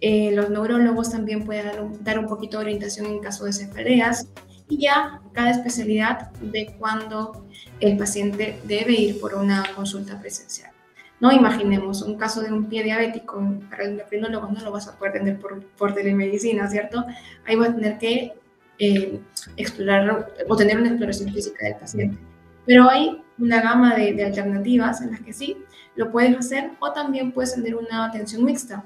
eh, 0.00 0.30
los 0.32 0.50
neurólogos 0.50 1.10
también 1.10 1.44
pueden 1.44 1.66
dar 1.66 1.80
un, 1.80 2.04
dar 2.04 2.18
un, 2.18 2.26
poquito 2.26 2.58
de 2.58 2.64
orientación 2.64 3.06
en 3.06 3.18
caso 3.20 3.46
de 3.46 3.52
cefaleas 3.52 4.28
ya 4.68 5.20
cada 5.32 5.50
especialidad 5.50 6.30
de 6.40 6.74
cuándo 6.78 7.46
el 7.80 7.96
paciente 7.96 8.58
debe 8.64 8.92
ir 8.92 9.20
por 9.20 9.34
una 9.34 9.64
consulta 9.74 10.18
presencial. 10.20 10.72
No 11.18 11.32
imaginemos 11.32 12.02
un 12.02 12.16
caso 12.16 12.42
de 12.42 12.52
un 12.52 12.66
pie 12.66 12.82
diabético, 12.82 13.42
para 13.70 13.84
el 13.84 13.92
endocrinólogo 13.92 14.48
no 14.48 14.60
lo 14.60 14.72
vas 14.72 14.86
a 14.88 14.98
poder 14.98 15.14
tener 15.14 15.38
por, 15.38 15.64
por 15.78 15.94
telemedicina, 15.94 16.68
¿cierto? 16.68 17.04
Ahí 17.46 17.56
vas 17.56 17.70
a 17.70 17.74
tener 17.74 17.98
que 17.98 18.34
eh, 18.78 19.20
explorar 19.56 20.30
o 20.46 20.56
tener 20.56 20.78
una 20.78 20.88
exploración 20.88 21.32
física 21.32 21.64
del 21.64 21.76
paciente. 21.76 22.18
Pero 22.66 22.90
hay 22.90 23.22
una 23.38 23.62
gama 23.62 23.94
de, 23.94 24.12
de, 24.12 24.24
alternativas 24.24 25.00
en 25.00 25.12
las 25.12 25.20
que 25.20 25.32
sí 25.32 25.56
lo 25.94 26.10
puedes 26.10 26.36
hacer 26.36 26.72
o 26.80 26.92
también 26.92 27.32
puedes 27.32 27.54
tener 27.54 27.74
una 27.76 28.04
atención 28.04 28.44
mixta. 28.44 28.84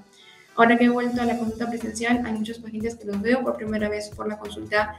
Ahora 0.55 0.77
que 0.77 0.85
he 0.85 0.89
vuelto 0.89 1.23
a 1.23 1.25
la 1.25 1.39
consulta 1.39 1.69
presencial, 1.69 2.23
hay 2.25 2.33
muchos 2.33 2.59
pacientes 2.59 2.95
que 2.95 3.07
los 3.07 3.21
veo 3.21 3.43
por 3.43 3.57
primera 3.57 3.89
vez 3.89 4.11
por 4.11 4.29
la 4.29 4.39
consulta 4.39 4.95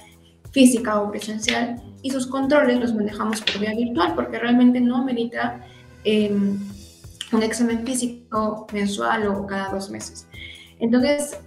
física 0.52 1.02
o 1.02 1.12
presencial 1.12 1.82
y 2.02 2.12
sus 2.12 2.28
controles 2.28 2.80
los 2.80 2.94
manejamos 2.94 3.42
por 3.42 3.60
vía 3.60 3.74
virtual 3.76 4.14
porque 4.16 4.40
realmente 4.40 4.80
no 4.80 4.98
amerita 4.98 5.66
eh, 6.04 6.32
un 6.32 7.44
examen 7.44 7.86
físico 7.86 8.68
mensual 8.74 9.28
o 9.28 9.46
cada 9.48 9.70
dos 9.70 9.90
meses. 9.90 10.28
Entonces, 10.80 11.38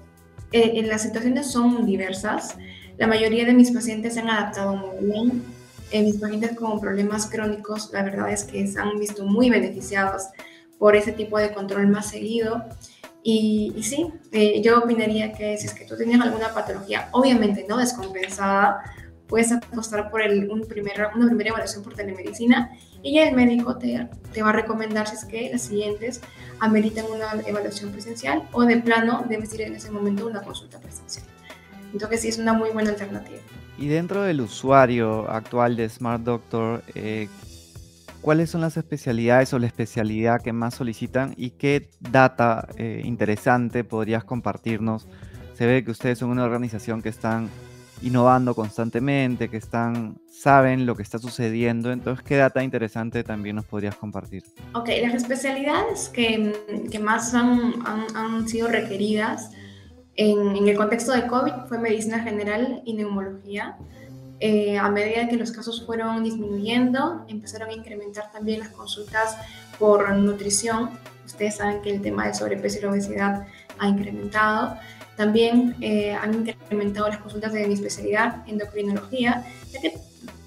eh, 0.53 0.73
en 0.77 0.89
las 0.89 1.03
situaciones 1.03 1.51
son 1.51 1.85
diversas. 1.85 2.57
La 2.97 3.07
mayoría 3.07 3.45
de 3.45 3.53
mis 3.53 3.71
pacientes 3.71 4.15
se 4.15 4.21
han 4.21 4.31
adaptado 4.31 4.77
muy 4.77 5.11
bien. 5.11 5.43
Eh, 5.91 6.03
mis 6.03 6.17
pacientes 6.17 6.57
con 6.57 6.81
problemas 6.81 7.27
crónicos, 7.27 7.91
la 7.93 8.03
verdad 8.03 8.31
es 8.33 8.45
que 8.45 8.67
se 8.67 8.81
han 8.81 8.99
visto 8.99 9.25
muy 9.25 9.51
beneficiados 9.51 10.29
por 10.79 10.97
ese 10.97 11.13
tipo 11.13 11.39
de 11.39 11.53
control 11.53 11.89
más 11.89 12.09
seguido. 12.11 12.65
Y, 13.27 13.73
y 13.75 13.83
sí, 13.83 14.07
eh, 14.33 14.61
yo 14.63 14.81
opinaría 14.81 15.33
que 15.33 15.57
si 15.57 15.67
es 15.67 15.73
que 15.73 15.87
tú 15.87 15.97
tienes 15.97 16.21
alguna 16.21 16.53
patología, 16.53 17.09
obviamente 17.13 17.65
no 17.67 17.79
descompensada, 17.79 18.83
puedes 19.27 19.51
apostar 19.51 20.11
por 20.11 20.21
el, 20.21 20.51
un 20.51 20.67
primer, 20.67 21.09
una 21.17 21.27
primera 21.29 21.49
evaluación 21.49 21.83
por 21.83 21.95
telemedicina 21.95 22.71
y 23.03 23.19
el 23.21 23.35
médico 23.35 23.79
te, 23.79 24.09
te 24.35 24.43
va 24.43 24.51
a 24.51 24.53
recomendar 24.53 25.09
si 25.09 25.15
es 25.15 25.25
que 25.25 25.49
las 25.51 25.63
siguientes 25.63 26.21
ameritan 26.61 27.07
una 27.11 27.41
evaluación 27.47 27.93
presencial 27.93 28.47
o 28.53 28.63
de 28.65 28.77
plano 28.77 29.25
debes 29.27 29.55
ir 29.55 29.63
en 29.63 29.75
ese 29.75 29.91
momento 29.91 30.25
a 30.25 30.31
una 30.31 30.43
consulta 30.43 30.79
presencial. 30.79 31.25
Entonces 31.95 32.21
sí 32.21 32.29
es 32.29 32.39
una 32.39 32.53
muy 32.53 32.71
buena 32.71 32.91
alternativa. 32.91 33.39
Y 33.79 33.89
dentro 33.89 34.23
del 34.23 34.43
usuario 34.43 35.31
actual 35.31 35.77
de 35.77 35.89
Smart 35.89 36.23
Doctor, 36.23 36.85
eh, 36.95 37.29
¿cuáles 38.25 38.49
son 38.49 38.63
las 38.63 38.79
especialidades 38.79 39.53
o 39.53 39.59
la 39.59 39.67
especialidad 39.67 40.41
que 40.41 40.55
más 40.55 40.75
solicitan 40.75 41.35
y 41.37 41.51
qué 41.51 41.91
data 42.01 42.67
eh, 42.79 43.03
interesante 43.05 43.85
podrías 43.85 44.25
compartirnos? 44.25 45.07
Se 45.53 45.67
ve 45.67 45.85
que 45.85 45.91
ustedes 45.91 46.19
son 46.19 46.31
una 46.31 46.45
organización 46.45 47.03
que 47.03 47.11
están 47.11 47.51
innovando 48.01 48.55
constantemente, 48.55 49.51
que 49.51 49.59
están, 49.59 50.17
saben 50.27 50.87
lo 50.87 50.97
que 50.97 51.03
está 51.03 51.19
sucediendo. 51.19 51.93
Entonces, 51.93 52.25
¿qué 52.25 52.37
data 52.37 52.65
interesante 52.65 53.23
también 53.25 53.57
nos 53.57 53.67
podrías 53.67 53.95
compartir? 53.95 54.43
Ok, 54.75 54.89
las 55.03 55.15
especialidades 55.15 56.09
que, 56.09 56.87
que 56.91 56.99
más 56.99 57.35
han, 57.35 57.75
han, 57.87 58.17
han, 58.17 58.49
sido 58.49 58.69
requeridas 58.69 59.51
en, 60.17 60.57
en, 60.57 60.67
el 60.67 60.77
contexto 60.79 61.13
de 61.13 61.27
COVID 61.27 61.53
fue 61.69 61.79
medicina 61.79 62.21
general 62.21 62.81
y 62.87 62.95
neumología. 62.95 63.77
Eh, 64.41 64.77
a 64.79 64.89
medida 64.89 65.29
que 65.29 65.37
los 65.37 65.53
casos 65.53 65.85
fueron 65.85 66.25
disminuyendo, 66.25 67.25
empezaron 67.29 67.71
a 67.71 67.73
incrementar 67.73 68.31
también 68.33 68.61
las 68.61 68.69
consultas 68.71 69.37
por 69.79 70.11
nutrición. 70.15 70.91
Ustedes 71.25 71.57
saben 71.57 71.83
que 71.83 71.91
el 71.91 72.03
tema 72.03 72.27
del 72.27 72.35
sobrepeso 72.35 72.79
y 72.79 72.83
la 72.83 72.91
obesidad 72.91 73.47
ha 73.79 73.89
incrementado. 73.89 74.77
También 75.17 75.77
eh, 75.81 76.15
han 76.15 76.35
incrementado 76.35 77.09
las 77.09 77.19
consultas 77.19 77.53
de 77.53 77.67
mi 77.67 77.75
especialidad, 77.75 78.43
endocrinología, 78.49 79.45
ya 79.71 79.81
que 79.81 79.95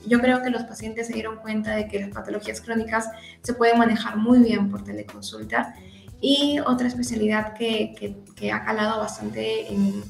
yo 0.05 0.19
creo 0.19 0.41
que 0.41 0.49
los 0.49 0.63
pacientes 0.63 1.07
se 1.07 1.13
dieron 1.13 1.37
cuenta 1.37 1.75
de 1.75 1.87
que 1.87 1.99
las 1.99 2.09
patologías 2.09 2.61
crónicas 2.61 3.09
se 3.41 3.53
pueden 3.53 3.77
manejar 3.77 4.17
muy 4.17 4.39
bien 4.39 4.69
por 4.69 4.83
teleconsulta. 4.83 5.75
Y 6.19 6.59
otra 6.65 6.87
especialidad 6.87 7.53
que, 7.53 8.15
ha 8.51 8.65
calado 8.65 8.99
bastante 8.99 9.67
en, 9.69 10.03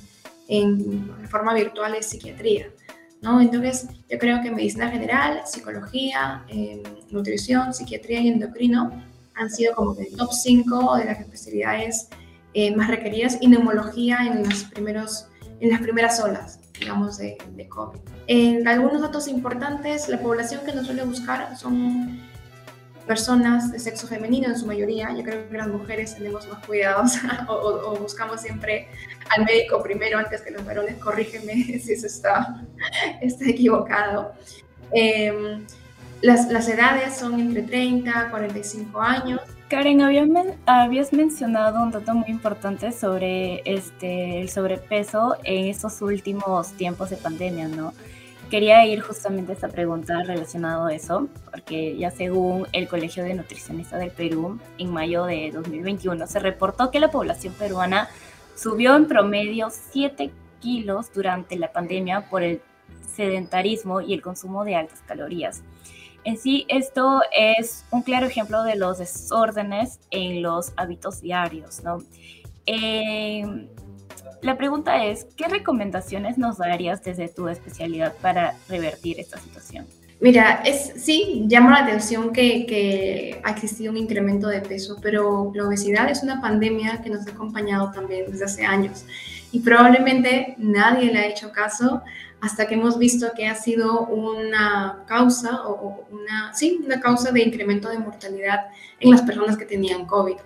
forma 1.27 1.53
virtual 1.53 1.95
es 1.95 2.05
psiquiatría. 2.05 2.67
¿No? 3.21 3.41
Entonces, 3.41 3.87
yo 4.09 4.17
creo 4.17 4.41
que 4.41 4.51
medicina 4.51 4.89
general, 4.89 5.41
psicología, 5.45 6.45
eh, 6.49 6.83
nutrición, 7.09 7.73
psiquiatría 7.73 8.21
y 8.21 8.27
endocrino 8.29 8.91
han 9.35 9.49
sido 9.49 9.75
como 9.75 9.95
el 9.97 10.15
top 10.15 10.31
5 10.31 10.97
de 10.97 11.05
las 11.05 11.19
especialidades 11.19 12.09
eh, 12.53 12.75
más 12.75 12.87
requeridas 12.89 13.37
y 13.41 13.47
neumología 13.47 14.25
en, 14.25 14.43
los 14.43 14.63
primeros, 14.65 15.27
en 15.59 15.69
las 15.69 15.81
primeras 15.81 16.19
olas, 16.19 16.59
digamos, 16.79 17.17
de, 17.17 17.37
de 17.55 17.67
COVID. 17.67 17.99
En 18.27 18.67
algunos 18.67 19.01
datos 19.01 19.27
importantes, 19.27 20.09
la 20.09 20.19
población 20.19 20.61
que 20.65 20.73
nos 20.73 20.87
suele 20.87 21.03
buscar 21.03 21.55
son 21.57 22.19
personas 23.07 23.71
de 23.71 23.79
sexo 23.79 24.07
femenino 24.07 24.47
en 24.49 24.57
su 24.57 24.67
mayoría. 24.67 25.11
Yo 25.15 25.23
creo 25.23 25.49
que 25.49 25.57
las 25.57 25.67
mujeres 25.67 26.15
tenemos 26.15 26.47
más 26.47 26.63
cuidados 26.65 27.13
o, 27.47 27.53
o, 27.53 27.95
buscamos 27.95 28.41
siempre 28.41 28.89
al 29.35 29.45
médico 29.45 29.81
primero 29.81 30.19
antes 30.19 30.41
que 30.41 30.51
los 30.51 30.63
varones. 30.65 30.97
Corrígeme 30.97 31.53
si 31.79 31.93
eso 31.93 32.07
está, 32.07 32.61
está 33.21 33.45
equivocado. 33.49 34.33
Eh, 34.91 35.63
las, 36.21 36.49
las, 36.49 36.67
edades 36.67 37.15
son 37.15 37.39
entre 37.39 37.61
30 37.61 38.29
45 38.29 39.01
años. 39.01 39.41
Karen, 39.69 40.01
habías, 40.01 40.27
habías 40.65 41.11
mencionado 41.11 41.83
un 41.83 41.91
dato 41.91 42.13
muy 42.13 42.29
importante 42.29 42.91
sobre 42.91 43.61
este, 43.65 44.41
el 44.41 44.49
sobrepeso 44.49 45.35
en 45.43 45.65
estos 45.65 46.01
últimos 46.01 46.71
tiempos 46.73 47.09
de 47.09 47.17
pandemia, 47.17 47.67
¿no? 47.67 47.93
Quería 48.49 48.85
ir 48.85 49.01
justamente 49.01 49.51
a 49.51 49.55
esta 49.55 49.67
pregunta 49.67 50.23
relacionada 50.23 50.87
a 50.87 50.93
eso, 50.93 51.27
porque 51.51 51.97
ya 51.97 52.11
según 52.11 52.65
el 52.71 52.87
Colegio 52.87 53.25
de 53.25 53.33
Nutricionistas 53.33 53.99
del 53.99 54.11
Perú, 54.11 54.57
en 54.77 54.89
mayo 54.89 55.25
de 55.25 55.51
2021 55.53 56.25
se 56.27 56.39
reportó 56.39 56.89
que 56.89 57.01
la 57.01 57.11
población 57.11 57.53
peruana 57.53 58.07
subió 58.55 58.95
en 58.95 59.05
promedio 59.05 59.67
7 59.69 60.31
kilos 60.61 61.11
durante 61.13 61.57
la 61.57 61.73
pandemia 61.73 62.29
por 62.29 62.41
el 62.41 62.61
sedentarismo 63.13 63.99
y 63.99 64.13
el 64.13 64.21
consumo 64.21 64.63
de 64.63 64.75
altas 64.75 65.01
calorías. 65.05 65.61
En 66.23 66.37
sí, 66.37 66.65
esto 66.69 67.21
es 67.37 67.85
un 67.91 68.01
claro 68.01 68.27
ejemplo 68.27 68.63
de 68.63 68.77
los 68.77 68.97
desórdenes 68.97 69.99
en 70.09 70.41
los 70.41 70.71
hábitos 70.77 71.21
diarios, 71.21 71.83
¿no? 71.83 71.97
Eh, 72.65 73.67
la 74.41 74.57
pregunta 74.57 75.05
es, 75.05 75.25
¿qué 75.35 75.47
recomendaciones 75.47 76.37
nos 76.37 76.57
darías 76.57 77.03
desde 77.03 77.27
tu 77.29 77.47
especialidad 77.47 78.13
para 78.21 78.55
revertir 78.69 79.19
esta 79.19 79.37
situación? 79.39 79.85
Mira, 80.19 80.63
es, 80.65 80.93
sí, 80.97 81.45
llama 81.47 81.71
la 81.71 81.85
atención 81.85 82.33
que, 82.33 83.39
ha 83.43 83.51
existido 83.51 83.91
un 83.91 83.97
incremento 83.97 84.47
de 84.47 84.61
peso, 84.61 84.97
pero 85.01 85.51
la 85.53 85.67
obesidad 85.67 86.09
es 86.09 86.23
una 86.23 86.41
pandemia 86.41 87.01
que 87.03 87.11
nos 87.11 87.27
ha 87.27 87.31
acompañado 87.31 87.91
también 87.91 88.31
desde 88.31 88.45
hace 88.45 88.65
años 88.65 89.05
y 89.51 89.59
probablemente 89.59 90.55
nadie 90.57 91.11
le 91.11 91.19
ha 91.19 91.27
hecho 91.27 91.51
caso 91.51 92.01
hasta 92.41 92.67
que 92.67 92.75
hemos 92.75 92.97
visto 92.97 93.31
que 93.35 93.47
ha 93.47 93.55
sido 93.55 94.07
una 94.07 95.03
causa 95.07 95.67
o 95.67 96.05
una, 96.11 96.53
sí, 96.53 96.81
una 96.83 96.99
causa 96.99 97.31
de 97.31 97.41
incremento 97.41 97.89
de 97.89 97.99
mortalidad 97.99 98.67
en 98.99 99.11
las 99.11 99.21
personas 99.21 99.57
que 99.57 99.65
tenían 99.65 100.05
COVID. 100.05 100.37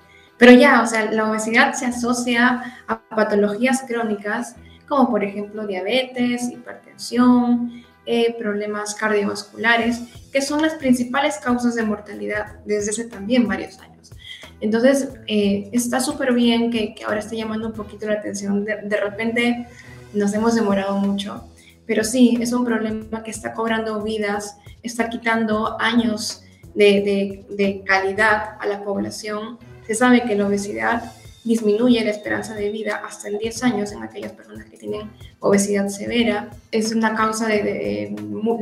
Pero 0.41 0.53
ya, 0.53 0.81
o 0.81 0.87
sea, 0.87 1.11
la 1.11 1.29
obesidad 1.29 1.73
se 1.73 1.85
asocia 1.85 2.63
a 2.87 2.99
patologías 3.15 3.83
crónicas 3.87 4.55
como 4.91 5.11
por 5.11 5.23
ejemplo 5.23 5.67
diabetes, 5.67 6.49
hipertensión, 6.49 7.83
eh, 8.07 8.35
problemas 8.39 8.95
cardiovasculares, 8.95 10.01
que 10.33 10.41
son 10.41 10.63
las 10.63 10.73
principales 10.73 11.37
causas 11.37 11.75
de 11.75 11.83
mortalidad 11.83 12.55
desde 12.65 12.89
hace 12.89 13.05
también 13.05 13.47
varios 13.47 13.79
años. 13.81 14.11
Entonces, 14.59 15.09
eh, 15.27 15.69
está 15.73 15.99
súper 15.99 16.33
bien 16.33 16.71
que, 16.71 16.95
que, 16.95 17.03
ahora 17.03 17.19
esté 17.19 17.37
llamando 17.37 17.67
un 17.67 17.73
poquito 17.73 18.07
la 18.07 18.15
atención. 18.15 18.65
De, 18.65 18.81
de 18.83 18.97
repente 18.97 19.67
nos 20.13 20.33
hemos 20.33 20.55
demorado 20.55 20.97
mucho, 20.97 21.45
pero 21.85 22.03
sí, 22.03 22.39
es 22.41 22.51
un 22.51 22.65
problema 22.65 23.21
que 23.21 23.29
está 23.29 23.53
cobrando 23.53 24.01
vidas, 24.01 24.57
está 24.81 25.07
quitando 25.07 25.79
años 25.79 26.43
de, 26.73 27.45
de, 27.47 27.55
de 27.55 27.83
calidad 27.85 28.57
a 28.59 28.65
la 28.65 28.83
población. 28.83 29.59
Se 29.87 29.95
sabe 29.95 30.23
que 30.23 30.35
la 30.35 30.47
obesidad 30.47 31.11
disminuye 31.43 32.03
la 32.03 32.11
esperanza 32.11 32.53
de 32.53 32.69
vida 32.69 33.01
hasta 33.05 33.27
en 33.27 33.39
10 33.39 33.63
años 33.63 33.91
en 33.91 34.03
aquellas 34.03 34.31
personas 34.33 34.65
que 34.65 34.77
tienen 34.77 35.09
obesidad 35.39 35.87
severa. 35.89 36.49
Es 36.71 36.93
una 36.93 37.15
causa 37.15 37.47
de, 37.47 38.15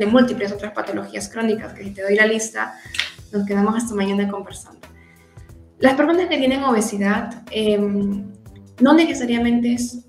múltiples 0.07 0.51
otras 0.51 0.73
patologías 0.73 1.29
crónicas 1.29 1.73
que 1.73 1.83
si 1.83 1.91
te 1.91 2.03
doy 2.03 2.15
la 2.15 2.25
lista, 2.25 2.75
nos 3.31 3.45
quedamos 3.45 3.75
hasta 3.75 3.93
mañana 3.95 4.29
conversando. 4.29 4.79
Las 5.79 5.95
personas 5.95 6.27
que 6.27 6.37
tienen 6.37 6.63
obesidad 6.63 7.43
eh, 7.51 7.77
no 7.77 8.93
necesariamente 8.93 9.73
es 9.73 10.05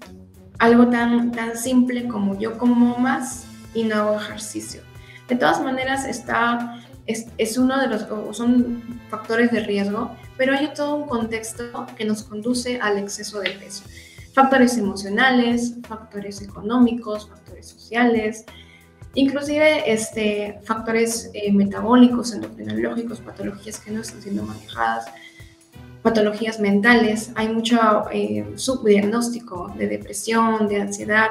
algo 0.58 0.88
tan, 0.88 1.32
tan 1.32 1.56
simple 1.56 2.06
como 2.06 2.38
yo 2.38 2.58
como 2.58 2.98
más 2.98 3.46
y 3.74 3.84
no 3.84 3.96
hago 3.96 4.16
ejercicio. 4.16 4.82
De 5.28 5.36
todas 5.36 5.62
maneras, 5.62 6.06
está, 6.06 6.82
es, 7.10 7.26
es 7.38 7.58
uno 7.58 7.78
de 7.80 7.86
los, 7.88 8.06
son 8.36 8.82
factores 9.08 9.50
de 9.50 9.60
riesgo, 9.60 10.16
pero 10.36 10.54
hay 10.54 10.72
todo 10.74 10.96
un 10.96 11.08
contexto 11.08 11.86
que 11.96 12.04
nos 12.04 12.22
conduce 12.22 12.80
al 12.80 12.98
exceso 12.98 13.40
de 13.40 13.50
peso. 13.50 13.84
Factores 14.32 14.78
emocionales, 14.78 15.74
factores 15.86 16.40
económicos, 16.40 17.28
factores 17.28 17.68
sociales, 17.68 18.44
inclusive 19.14 19.92
este, 19.92 20.60
factores 20.64 21.30
eh, 21.34 21.52
metabólicos, 21.52 22.32
endocrinológicos, 22.32 23.20
patologías 23.20 23.80
que 23.80 23.90
no 23.90 24.00
están 24.00 24.22
siendo 24.22 24.44
manejadas 24.44 25.06
patologías 26.02 26.60
mentales, 26.60 27.32
hay 27.34 27.48
mucho 27.48 27.78
eh, 28.12 28.52
subdiagnóstico 28.56 29.72
de 29.76 29.86
depresión, 29.86 30.68
de 30.68 30.80
ansiedad. 30.80 31.30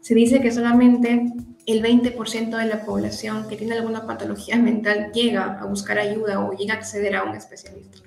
Se 0.00 0.14
dice 0.14 0.40
que 0.40 0.50
solamente 0.50 1.30
el 1.68 1.82
20% 1.82 2.56
de 2.56 2.64
la 2.64 2.84
población 2.86 3.46
que 3.46 3.56
tiene 3.56 3.76
alguna 3.76 4.06
patología 4.06 4.56
mental 4.56 5.12
llega 5.12 5.60
a 5.60 5.66
buscar 5.66 5.98
ayuda 5.98 6.40
o 6.40 6.52
llega 6.52 6.74
a 6.74 6.76
acceder 6.78 7.14
a 7.14 7.24
un 7.24 7.36
especialista. 7.36 7.98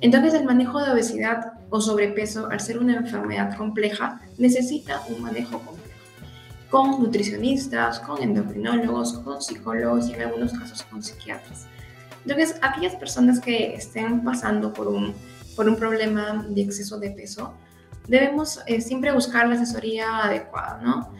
Entonces 0.00 0.32
el 0.32 0.44
manejo 0.44 0.82
de 0.82 0.92
obesidad 0.92 1.52
o 1.68 1.80
sobrepeso, 1.80 2.48
al 2.50 2.60
ser 2.60 2.78
una 2.78 2.96
enfermedad 2.96 3.54
compleja, 3.56 4.20
necesita 4.38 5.02
un 5.10 5.22
manejo 5.22 5.58
complejo, 5.58 6.00
con 6.70 7.02
nutricionistas, 7.02 8.00
con 8.00 8.22
endocrinólogos, 8.22 9.18
con 9.18 9.42
psicólogos 9.42 10.08
y 10.08 10.14
en 10.14 10.22
algunos 10.22 10.52
casos 10.54 10.82
con 10.84 11.02
psiquiatras. 11.02 11.66
Entonces, 12.22 12.56
aquellas 12.62 12.94
personas 12.96 13.40
que 13.40 13.74
estén 13.74 14.24
pasando 14.24 14.72
por 14.72 14.88
un, 14.88 15.14
por 15.54 15.68
un 15.68 15.76
problema 15.76 16.46
de 16.48 16.62
exceso 16.62 16.98
de 16.98 17.10
peso, 17.10 17.52
debemos 18.08 18.60
eh, 18.66 18.80
siempre 18.80 19.12
buscar 19.12 19.48
la 19.48 19.54
asesoría 19.54 20.24
adecuada, 20.24 20.80
¿no? 20.82 21.12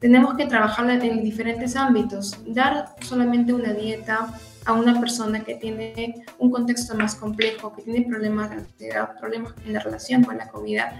Tenemos 0.00 0.34
que 0.34 0.46
trabajar 0.46 0.90
en 0.90 1.22
diferentes 1.22 1.76
ámbitos, 1.76 2.38
dar 2.46 2.96
solamente 3.02 3.52
una 3.52 3.74
dieta 3.74 4.32
a 4.64 4.72
una 4.72 4.98
persona 4.98 5.40
que 5.40 5.54
tiene 5.54 6.24
un 6.38 6.50
contexto 6.50 6.94
más 6.94 7.14
complejo, 7.14 7.74
que 7.74 7.82
tiene 7.82 8.06
problemas 8.08 8.50
de 8.50 8.56
ansiedad, 8.56 9.18
problemas 9.18 9.52
en 9.66 9.74
la 9.74 9.80
relación 9.80 10.24
con 10.24 10.38
la 10.38 10.48
comida, 10.48 10.92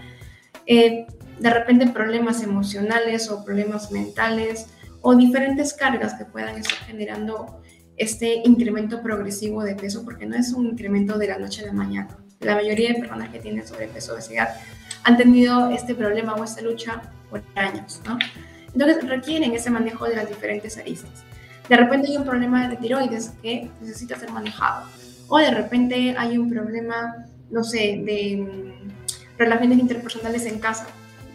eh, 0.67 1.07
de 1.39 1.51
repente 1.51 1.87
problemas 1.89 2.43
emocionales 2.43 3.31
o 3.31 3.43
problemas 3.43 3.91
mentales 3.91 4.67
o 5.01 5.15
diferentes 5.15 5.73
cargas 5.73 6.15
que 6.15 6.27
puedan 6.27 6.57
estar 6.57 6.79
generando 6.87 7.63
este 7.97 8.43
incremento 8.45 9.03
progresivo 9.03 9.63
de 9.63 9.75
peso, 9.75 10.05
porque 10.05 10.27
no 10.27 10.37
es 10.37 10.53
un 10.53 10.67
incremento 10.67 11.19
de 11.19 11.29
la 11.29 11.39
noche 11.39 11.63
a 11.63 11.67
la 11.67 11.73
mañana. 11.73 12.19
La 12.41 12.55
mayoría 12.55 12.93
de 12.93 13.01
personas 13.01 13.31
que 13.31 13.39
tienen 13.39 13.67
sobrepeso 13.67 14.13
o 14.13 14.15
obesidad 14.15 14.55
han 15.05 15.17
tenido 15.17 15.71
este 15.71 15.95
problema 15.95 16.35
o 16.35 16.45
esta 16.45 16.61
lucha 16.61 17.03
por 17.31 17.43
años, 17.55 18.01
¿no? 18.07 18.19
Entonces 18.73 19.07
requieren 19.09 19.53
ese 19.53 19.71
manejo 19.71 20.07
de 20.07 20.17
las 20.17 20.29
diferentes 20.29 20.79
aristas. 20.79 21.25
De 21.69 21.77
repente 21.77 22.09
hay 22.09 22.17
un 22.17 22.25
problema 22.25 22.69
de 22.69 22.77
tiroides 22.77 23.33
que 23.43 23.71
necesita 23.81 24.17
ser 24.17 24.31
manejado. 24.33 24.87
O 25.29 25.39
de 25.39 25.51
repente 25.51 26.15
hay 26.19 26.37
un 26.39 26.51
problema, 26.51 27.27
no 27.51 27.63
sé, 27.63 28.03
de 28.05 28.37
mm, 28.37 29.39
relaciones 29.39 29.79
interpersonales 29.79 30.47
en 30.47 30.59
casa. 30.59 30.87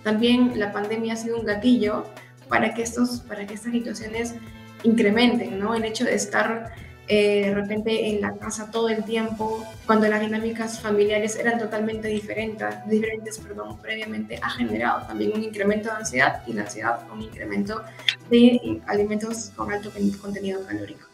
También 0.04 0.60
la 0.60 0.72
pandemia 0.72 1.14
ha 1.14 1.16
sido 1.16 1.40
un 1.40 1.46
gatillo 1.46 2.06
para 2.50 2.74
que, 2.74 2.84
estos, 2.84 3.22
para 3.22 3.48
que 3.48 3.54
estas 3.54 3.72
situaciones 3.72 4.36
incrementen, 4.84 5.58
¿no? 5.58 5.74
El 5.74 5.86
hecho 5.86 6.06
de 6.06 6.16
estar 6.16 6.74
eh, 7.08 7.48
de 7.48 7.54
repente 7.54 8.10
en 8.10 8.22
la 8.22 8.36
casa 8.36 8.72
todo 8.72 8.90
el 8.90 9.04
tiempo, 9.04 9.64
cuando 9.86 10.08
las 10.08 10.22
dinámicas 10.22 10.80
familiares 10.80 11.36
eran 11.36 11.60
totalmente 11.60 12.08
diferentes, 12.08 12.68
diferentes 12.88 13.38
perdón, 13.38 13.78
previamente, 13.80 14.40
ha 14.42 14.50
generado 14.50 15.06
también 15.06 15.34
un 15.34 15.44
incremento 15.44 15.90
de 15.90 15.98
ansiedad 15.98 16.42
y 16.48 16.54
la 16.54 16.64
ansiedad 16.64 17.02
un 17.14 17.22
incremento 17.22 17.84
de 18.32 18.82
alimentos 18.88 19.52
con 19.56 19.72
alto 19.72 19.92
contenido 20.20 20.66
calórico. 20.66 21.08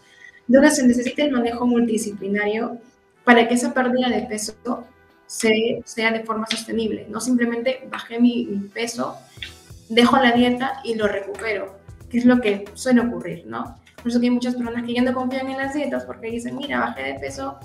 Entonces 0.47 0.77
se 0.77 0.87
necesita 0.87 1.23
el 1.23 1.31
manejo 1.31 1.67
multidisciplinario 1.67 2.77
para 3.25 3.47
que 3.47 3.55
esa 3.55 3.73
pérdida 3.73 4.09
de 4.09 4.21
peso 4.21 4.85
se, 5.27 5.81
sea 5.83 6.11
de 6.11 6.23
forma 6.23 6.47
sostenible, 6.47 7.05
no 7.09 7.19
simplemente 7.19 7.85
bajé 7.89 8.17
mi, 8.17 8.45
mi 8.45 8.67
peso, 8.69 9.17
dejo 9.89 10.15
la 10.17 10.31
dieta 10.31 10.79
y 10.85 10.95
lo 10.95 11.07
recupero, 11.07 11.77
que 12.09 12.17
es 12.17 12.25
lo 12.25 12.39
que 12.39 12.65
suele 12.75 13.01
ocurrir, 13.01 13.45
¿no? 13.45 13.80
Por 14.01 14.11
eso 14.11 14.19
que 14.19 14.27
hay 14.27 14.31
muchas 14.31 14.55
personas 14.55 14.83
que 14.83 14.93
ya 14.93 15.01
no 15.01 15.13
confían 15.13 15.49
en 15.49 15.57
las 15.57 15.73
dietas 15.73 16.05
porque 16.05 16.31
dicen, 16.31 16.57
mira, 16.57 16.79
bajé 16.79 17.03
de 17.03 17.19
peso, 17.19 17.59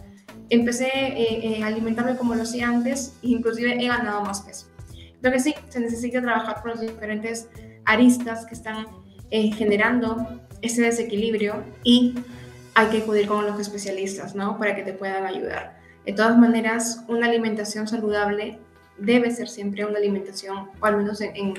empecé 0.50 0.86
eh, 0.86 1.58
eh, 1.58 1.62
a 1.62 1.66
alimentarme 1.66 2.16
como 2.16 2.34
lo 2.34 2.42
hacía 2.42 2.68
antes 2.68 3.16
e 3.22 3.28
inclusive 3.28 3.82
he 3.82 3.88
ganado 3.88 4.22
más 4.22 4.42
peso. 4.42 4.66
Entonces 5.14 5.44
sí, 5.44 5.54
se 5.68 5.80
necesita 5.80 6.20
trabajar 6.20 6.62
con 6.62 6.72
los 6.72 6.80
diferentes 6.80 7.48
aristas 7.84 8.46
que 8.46 8.54
están 8.54 8.86
eh, 9.30 9.50
generando 9.52 10.40
ese 10.62 10.82
desequilibrio 10.82 11.64
y 11.82 12.14
hay 12.74 12.88
que 12.88 12.98
acudir 12.98 13.26
con 13.26 13.46
los 13.46 13.58
especialistas, 13.58 14.34
¿no? 14.34 14.58
Para 14.58 14.76
que 14.76 14.82
te 14.82 14.92
puedan 14.92 15.24
ayudar. 15.24 15.78
De 16.04 16.12
todas 16.12 16.36
maneras, 16.38 17.04
una 17.08 17.26
alimentación 17.26 17.88
saludable 17.88 18.58
debe 18.98 19.30
ser 19.30 19.48
siempre 19.48 19.84
una 19.84 19.98
alimentación, 19.98 20.68
o 20.80 20.86
al 20.86 20.96
menos 20.96 21.20
en, 21.20 21.54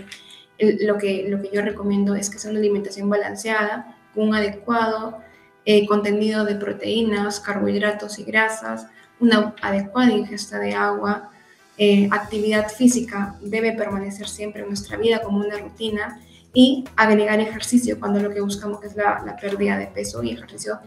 lo, 0.59 0.97
que, 0.97 1.27
lo 1.27 1.41
que 1.41 1.49
yo 1.51 1.61
recomiendo 1.61 2.15
es 2.15 2.29
que 2.29 2.39
sea 2.39 2.51
una 2.51 2.59
alimentación 2.59 3.09
balanceada, 3.09 3.96
un 4.15 4.33
adecuado 4.33 5.17
eh, 5.65 5.85
contenido 5.85 6.45
de 6.45 6.55
proteínas, 6.55 7.39
carbohidratos 7.39 8.19
y 8.19 8.23
grasas, 8.23 8.87
una 9.19 9.53
adecuada 9.61 10.11
ingesta 10.11 10.59
de 10.59 10.73
agua, 10.73 11.31
eh, 11.77 12.07
actividad 12.11 12.69
física 12.69 13.35
debe 13.41 13.73
permanecer 13.73 14.27
siempre 14.27 14.63
en 14.63 14.69
nuestra 14.69 14.97
vida 14.97 15.21
como 15.21 15.39
una 15.39 15.57
rutina 15.57 16.19
y 16.53 16.85
agregar 16.95 17.39
ejercicio 17.39 17.99
cuando 17.99 18.19
lo 18.19 18.33
que 18.33 18.41
buscamos 18.41 18.83
es 18.83 18.95
la, 18.95 19.37
pérdida 19.39 19.77
de 19.77 19.85
peso 19.87 20.23
y 20.23 20.31
ejercicio 20.31 20.79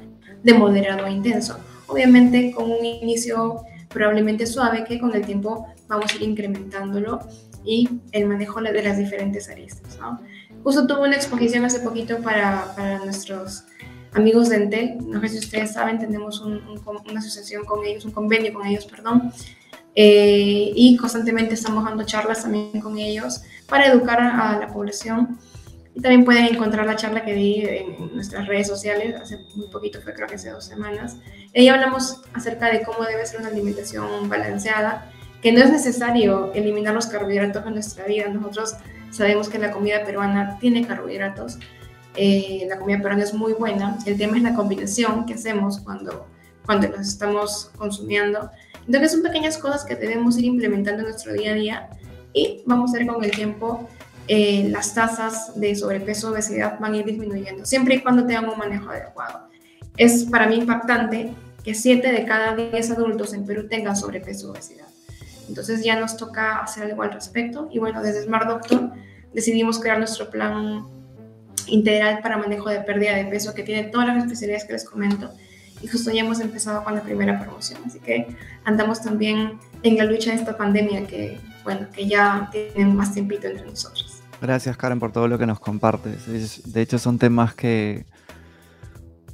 de 0.42 0.54
moderado 0.54 1.04
a 1.04 1.10
intenso. 1.10 1.58
Obviamente 1.86 2.52
con 2.52 2.70
un 2.70 2.84
inicio 2.84 3.62
probablemente 3.88 4.46
suave 4.46 4.84
que 4.84 4.98
con 4.98 5.14
el 5.14 5.24
tiempo 5.24 5.66
vamos 5.86 6.12
a 6.12 6.16
ir 6.16 6.22
incrementándolo 6.22 7.20
y 7.64 7.88
el 8.10 8.26
manejo 8.26 8.60
de 8.60 8.82
las 8.82 8.98
diferentes 8.98 9.48
aristas. 9.48 9.96
¿no? 10.00 10.20
Justo 10.62 10.86
tuve 10.86 11.08
una 11.08 11.16
exposición 11.16 11.64
hace 11.64 11.80
poquito 11.80 12.18
para, 12.18 12.74
para 12.76 12.98
nuestros 12.98 13.64
amigos 14.12 14.48
de 14.48 14.56
Entel. 14.56 14.98
No 15.06 15.20
sé 15.20 15.28
si 15.28 15.38
ustedes 15.38 15.72
saben, 15.72 15.98
tenemos 15.98 16.40
una 16.40 17.18
asociación 17.18 17.64
con 17.64 17.84
ellos, 17.84 18.04
un 18.04 18.12
convenio 18.12 18.52
con 18.52 18.66
ellos, 18.66 18.84
perdón. 18.86 19.32
Eh, 19.94 20.72
y 20.74 20.96
constantemente 20.96 21.54
estamos 21.54 21.84
dando 21.84 22.04
charlas 22.04 22.42
también 22.42 22.80
con 22.80 22.98
ellos 22.98 23.42
para 23.66 23.86
educar 23.86 24.20
a 24.20 24.58
la 24.58 24.68
población. 24.68 25.38
Y 25.94 26.00
también 26.00 26.24
pueden 26.24 26.44
encontrar 26.44 26.86
la 26.86 26.94
charla 26.94 27.24
que 27.24 27.34
di 27.34 27.62
en 27.62 28.14
nuestras 28.14 28.46
redes 28.46 28.68
sociales, 28.68 29.16
hace 29.20 29.38
muy 29.56 29.66
poquito, 29.68 30.00
fue 30.00 30.14
creo 30.14 30.28
que 30.28 30.36
hace 30.36 30.50
dos 30.50 30.64
semanas. 30.64 31.16
Ahí 31.54 31.68
hablamos 31.68 32.22
acerca 32.32 32.70
de 32.70 32.82
cómo 32.82 33.04
debe 33.04 33.26
ser 33.26 33.40
una 33.40 33.48
alimentación 33.48 34.28
balanceada, 34.28 35.10
que 35.42 35.50
no 35.52 35.60
es 35.60 35.70
necesario 35.70 36.52
eliminar 36.52 36.94
los 36.94 37.06
carbohidratos 37.06 37.66
en 37.66 37.72
nuestra 37.72 38.04
vida. 38.04 38.28
Nosotros 38.28 38.74
Sabemos 39.10 39.48
que 39.48 39.58
la 39.58 39.70
comida 39.70 40.04
peruana 40.04 40.58
tiene 40.60 40.86
carbohidratos, 40.86 41.58
eh, 42.16 42.66
la 42.68 42.78
comida 42.78 42.98
peruana 42.98 43.22
es 43.22 43.34
muy 43.34 43.52
buena, 43.52 43.98
el 44.06 44.16
tema 44.16 44.36
es 44.36 44.42
la 44.42 44.54
combinación 44.54 45.26
que 45.26 45.34
hacemos 45.34 45.80
cuando, 45.80 46.26
cuando 46.66 46.88
los 46.88 47.00
estamos 47.00 47.70
consumiendo. 47.76 48.50
Entonces 48.86 49.12
son 49.12 49.22
pequeñas 49.22 49.58
cosas 49.58 49.84
que 49.84 49.94
debemos 49.94 50.38
ir 50.38 50.44
implementando 50.44 51.02
en 51.02 51.08
nuestro 51.08 51.32
día 51.32 51.52
a 51.52 51.54
día 51.54 51.90
y 52.32 52.62
vamos 52.66 52.94
a 52.94 52.98
ver 52.98 53.06
con 53.06 53.22
el 53.24 53.30
tiempo 53.30 53.88
eh, 54.28 54.68
las 54.70 54.94
tasas 54.94 55.58
de 55.58 55.74
sobrepeso, 55.74 56.30
obesidad 56.30 56.78
van 56.78 56.94
a 56.94 56.98
ir 56.98 57.04
disminuyendo, 57.04 57.64
siempre 57.66 57.96
y 57.96 58.00
cuando 58.00 58.26
tengan 58.26 58.48
un 58.48 58.58
manejo 58.58 58.90
adecuado. 58.90 59.48
Es 59.96 60.24
para 60.24 60.46
mí 60.46 60.56
impactante 60.56 61.34
que 61.64 61.74
7 61.74 62.12
de 62.12 62.24
cada 62.24 62.54
10 62.54 62.92
adultos 62.92 63.34
en 63.34 63.44
Perú 63.44 63.66
tengan 63.68 63.96
sobrepeso, 63.96 64.52
obesidad. 64.52 64.86
Entonces 65.50 65.84
ya 65.84 65.98
nos 65.98 66.16
toca 66.16 66.58
hacer 66.58 66.84
algo 66.84 67.02
al 67.02 67.12
respecto. 67.12 67.68
Y 67.72 67.80
bueno, 67.80 68.02
desde 68.02 68.22
Smart 68.22 68.48
Doctor 68.48 68.92
decidimos 69.34 69.80
crear 69.80 69.98
nuestro 69.98 70.30
plan 70.30 70.86
integral 71.66 72.20
para 72.22 72.36
manejo 72.36 72.68
de 72.68 72.80
pérdida 72.80 73.16
de 73.16 73.24
peso 73.24 73.52
que 73.52 73.64
tiene 73.64 73.88
todas 73.90 74.06
las 74.06 74.18
especialidades 74.18 74.64
que 74.64 74.74
les 74.74 74.84
comento. 74.84 75.30
Y 75.82 75.88
justo 75.88 76.12
ya 76.12 76.20
hemos 76.20 76.38
empezado 76.38 76.84
con 76.84 76.94
la 76.94 77.02
primera 77.02 77.40
promoción. 77.40 77.80
Así 77.84 77.98
que 77.98 78.28
andamos 78.64 79.02
también 79.02 79.58
en 79.82 79.96
la 79.96 80.04
lucha 80.04 80.30
de 80.30 80.36
esta 80.36 80.56
pandemia 80.56 81.06
que, 81.08 81.40
bueno, 81.64 81.88
que 81.92 82.06
ya 82.06 82.48
tiene 82.52 82.92
más 82.92 83.12
tiempito 83.12 83.48
entre 83.48 83.66
nosotros. 83.66 84.22
Gracias 84.40 84.76
Karen 84.76 85.00
por 85.00 85.10
todo 85.10 85.26
lo 85.26 85.36
que 85.36 85.46
nos 85.46 85.58
compartes. 85.58 86.72
De 86.72 86.80
hecho 86.80 86.98
son 87.00 87.18
temas 87.18 87.54
que 87.54 88.04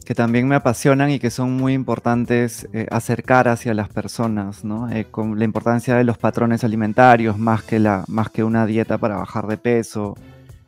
que 0.06 0.14
también 0.14 0.46
me 0.46 0.54
apasionan 0.54 1.10
y 1.10 1.18
que 1.18 1.30
son 1.30 1.54
muy 1.54 1.72
importantes 1.72 2.68
eh, 2.72 2.86
acercar 2.92 3.48
hacia 3.48 3.74
las 3.74 3.88
personas, 3.88 4.64
¿no? 4.64 4.88
Eh, 4.88 5.06
con 5.10 5.36
la 5.36 5.44
importancia 5.44 5.96
de 5.96 6.04
los 6.04 6.16
patrones 6.16 6.62
alimentarios, 6.62 7.36
más 7.38 7.64
que, 7.64 7.80
la, 7.80 8.04
más 8.06 8.30
que 8.30 8.44
una 8.44 8.66
dieta 8.66 8.98
para 8.98 9.16
bajar 9.16 9.48
de 9.48 9.56
peso, 9.58 10.16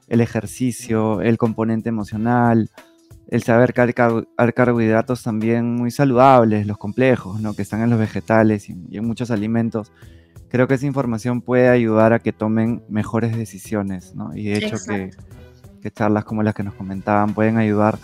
el 0.09 0.21
ejercicio, 0.21 1.21
el 1.21 1.39
componente 1.39 1.89
emocional, 1.89 2.69
el 3.29 3.43
saber 3.45 3.73
que 3.73 3.81
hay, 3.83 4.53
carbohidratos 4.53 5.23
también 5.23 5.73
muy 5.77 5.93
saludables, 5.93 6.67
los 6.67 6.77
complejos, 6.77 7.41
¿no? 7.41 7.55
que 7.55 7.63
están 7.63 7.81
en 7.81 7.91
los 7.91 7.99
vegetales 8.01 8.69
y, 8.69 8.73
en 8.91 9.07
muchos 9.07 9.31
alimentos. 9.31 9.93
Creo 10.49 10.67
que 10.67 10.75
esa 10.75 10.87
información 10.87 11.43
puede 11.43 11.69
ayudar 11.69 12.13
a 12.13 12.19
que 12.19 12.33
tomen 12.33 12.83
mejores 12.89 13.37
decisiones, 13.37 14.17
¿no? 14.17 14.35
Y 14.35 14.47
de 14.47 14.57
hecho 14.57 14.79
que, 14.85 15.11
que 15.81 15.91
charlas 15.93 16.25
como 16.25 16.43
las 16.43 16.55
que 16.55 16.65
nos 16.65 16.75
comentaban 16.75 17.35
pueden 17.35 17.59
ayudar 17.59 17.99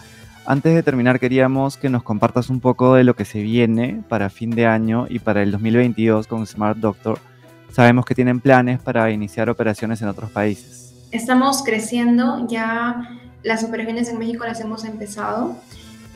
antes 0.46 0.74
de 0.74 0.82
terminar, 0.82 1.20
queríamos 1.20 1.76
que 1.76 1.88
nos 1.88 2.02
compartas 2.02 2.50
un 2.50 2.60
poco 2.60 2.94
de 2.94 3.04
lo 3.04 3.14
que 3.16 3.24
se 3.24 3.40
viene 3.40 4.02
para 4.08 4.28
fin 4.30 4.50
de 4.50 4.66
año 4.66 5.06
y 5.08 5.18
para 5.18 5.42
el 5.42 5.50
2022 5.50 6.26
con 6.26 6.46
Smart 6.46 6.78
Doctor. 6.78 7.18
Sabemos 7.72 8.04
que 8.04 8.14
tienen 8.14 8.40
planes 8.40 8.78
para 8.80 9.10
iniciar 9.10 9.48
operaciones 9.48 10.02
en 10.02 10.08
otros 10.08 10.30
países. 10.30 10.94
Estamos 11.10 11.62
creciendo, 11.62 12.46
ya 12.48 13.18
las 13.42 13.64
operaciones 13.64 14.08
en 14.08 14.18
México 14.18 14.44
las 14.44 14.60
hemos 14.60 14.84
empezado 14.84 15.56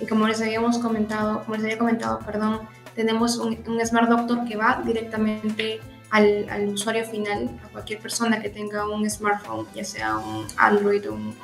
y 0.00 0.06
como 0.06 0.28
les 0.28 0.40
habíamos 0.42 0.78
comentado, 0.78 1.42
como 1.44 1.56
les 1.56 1.64
había 1.64 1.78
comentado, 1.78 2.18
perdón, 2.20 2.60
tenemos 2.94 3.38
un, 3.38 3.56
Smart 3.84 4.08
Doctor 4.08 4.44
que 4.46 4.56
va 4.56 4.82
directamente 4.84 5.80
al, 6.10 6.46
al, 6.50 6.68
usuario 6.68 7.04
final, 7.04 7.50
a 7.64 7.68
cualquier 7.68 8.00
persona 8.00 8.40
que 8.40 8.48
tenga 8.48 8.88
un 8.88 9.08
smartphone, 9.08 9.66
ya 9.74 9.84
sea 9.84 10.18
un 10.18 10.46
Android 10.56 11.08
o 11.08 11.14
un, 11.14 11.34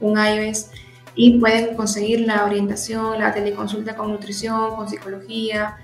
un 0.00 0.18
iOS 0.18 0.70
y 1.14 1.38
pueden 1.38 1.76
conseguir 1.76 2.20
la 2.20 2.44
orientación, 2.44 3.18
la 3.18 3.32
teleconsulta 3.32 3.96
con 3.96 4.10
nutrición, 4.10 4.76
con 4.76 4.88
psicología, 4.88 5.76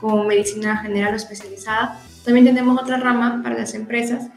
con 0.00 0.26
medicina 0.26 0.78
general 0.78 1.14
o 1.14 1.16
especializada. 1.16 2.00
También 2.24 2.46
tenemos 2.46 2.80
otra 2.80 2.98
rama 2.98 3.40
para 3.42 3.58
las 3.58 3.74
empresas 3.74 4.28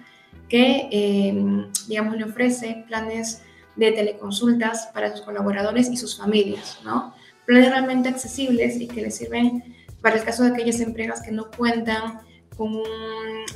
que, 0.49 0.89
eh, 0.91 1.65
digamos, 1.87 2.17
le 2.17 2.25
ofrece 2.25 2.83
planes 2.87 3.41
de 3.75 3.91
teleconsultas 3.91 4.89
para 4.93 5.11
sus 5.11 5.21
colaboradores 5.21 5.89
y 5.89 5.95
sus 5.95 6.17
familias, 6.17 6.79
¿no? 6.83 7.13
Planes 7.45 7.69
realmente 7.69 8.09
accesibles 8.09 8.79
y 8.79 8.87
que 8.87 9.01
les 9.01 9.15
sirven 9.15 9.63
para 10.01 10.17
el 10.17 10.23
caso 10.23 10.43
de 10.43 10.49
aquellas 10.49 10.79
empresas 10.81 11.21
que 11.21 11.31
no 11.31 11.49
cuentan 11.51 12.19
con 12.57 12.75
un 12.75 12.85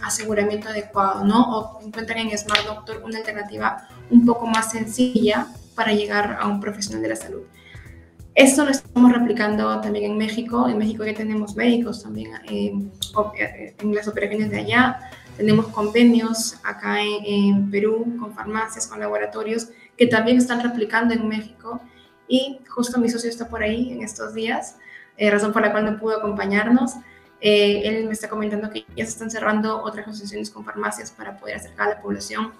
aseguramiento 0.01 0.69
adecuado, 0.69 1.25
¿no? 1.25 1.57
O 1.57 1.81
encuentran 1.85 2.19
en 2.19 2.37
Smart 2.37 2.65
Doctor 2.65 3.01
una 3.03 3.17
alternativa 3.17 3.87
un 4.09 4.25
poco 4.25 4.47
más 4.47 4.71
sencilla 4.71 5.47
para 5.75 5.93
llegar 5.93 6.37
a 6.39 6.47
un 6.47 6.59
profesional 6.59 7.01
de 7.01 7.09
la 7.09 7.15
salud. 7.15 7.43
Esto 8.35 8.65
lo 8.65 8.71
estamos 8.71 9.13
replicando 9.13 9.79
también 9.79 10.11
en 10.11 10.17
México. 10.17 10.67
En 10.67 10.77
México 10.77 11.05
ya 11.05 11.13
tenemos 11.13 11.55
médicos 11.55 12.03
también 12.03 12.31
eh, 12.49 12.73
eh, 13.39 13.75
en 13.79 13.95
las 13.95 14.09
operaciones 14.09 14.49
de 14.49 14.59
allá. 14.59 14.99
Tenemos 15.37 15.67
convenios 15.67 16.57
acá 16.63 16.97
en, 17.01 17.69
Perú 17.71 18.17
con 18.19 18.33
farmacias, 18.33 18.87
con 18.87 18.99
laboratorios 18.99 19.69
que 19.97 20.07
también 20.07 20.37
están 20.37 20.61
replicando 20.61 21.13
en 21.13 21.27
México. 21.29 21.79
Y 22.27 22.59
justo 22.67 22.99
mi 22.99 23.07
socio 23.07 23.29
está 23.29 23.47
por 23.47 23.63
ahí 23.63 23.93
en 23.93 24.03
estos 24.03 24.33
días, 24.33 24.77
eh, 25.15 25.29
razón 25.29 25.53
por 25.53 25.61
la 25.61 25.71
cual 25.71 25.85
no 25.85 25.97
pudo 25.97 26.17
acompañarnos. 26.17 26.95
él 27.39 28.05
me 28.05 28.13
está 28.13 28.27
comentando 28.27 28.69
que 28.69 28.85
ya 28.97 29.05
se 29.05 29.11
están 29.11 29.29
cerrando 29.29 29.81
otras 29.81 30.07
asociaciones 30.07 30.49
con 30.49 30.65
farmacias 30.65 31.11
para 31.11 31.37
poder 31.37 31.57
acercar 31.57 31.87
a 31.87 31.95
la 31.95 32.01
población 32.01 32.51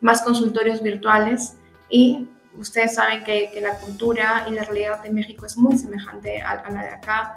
más 0.00 0.22
consultorios 0.22 0.82
virtuales 0.82 1.56
y 1.90 2.28
ustedes 2.58 2.94
saben 2.94 3.24
que, 3.24 3.50
la 3.60 3.74
cultura 3.78 4.46
y 4.48 4.52
la 4.52 4.64
realidad 4.64 5.02
de 5.02 5.10
México 5.10 5.46
es 5.46 5.56
muy 5.56 5.76
semejante 5.78 6.40
a, 6.40 6.62
la 6.70 6.82
de 6.82 6.88
acá. 6.90 7.34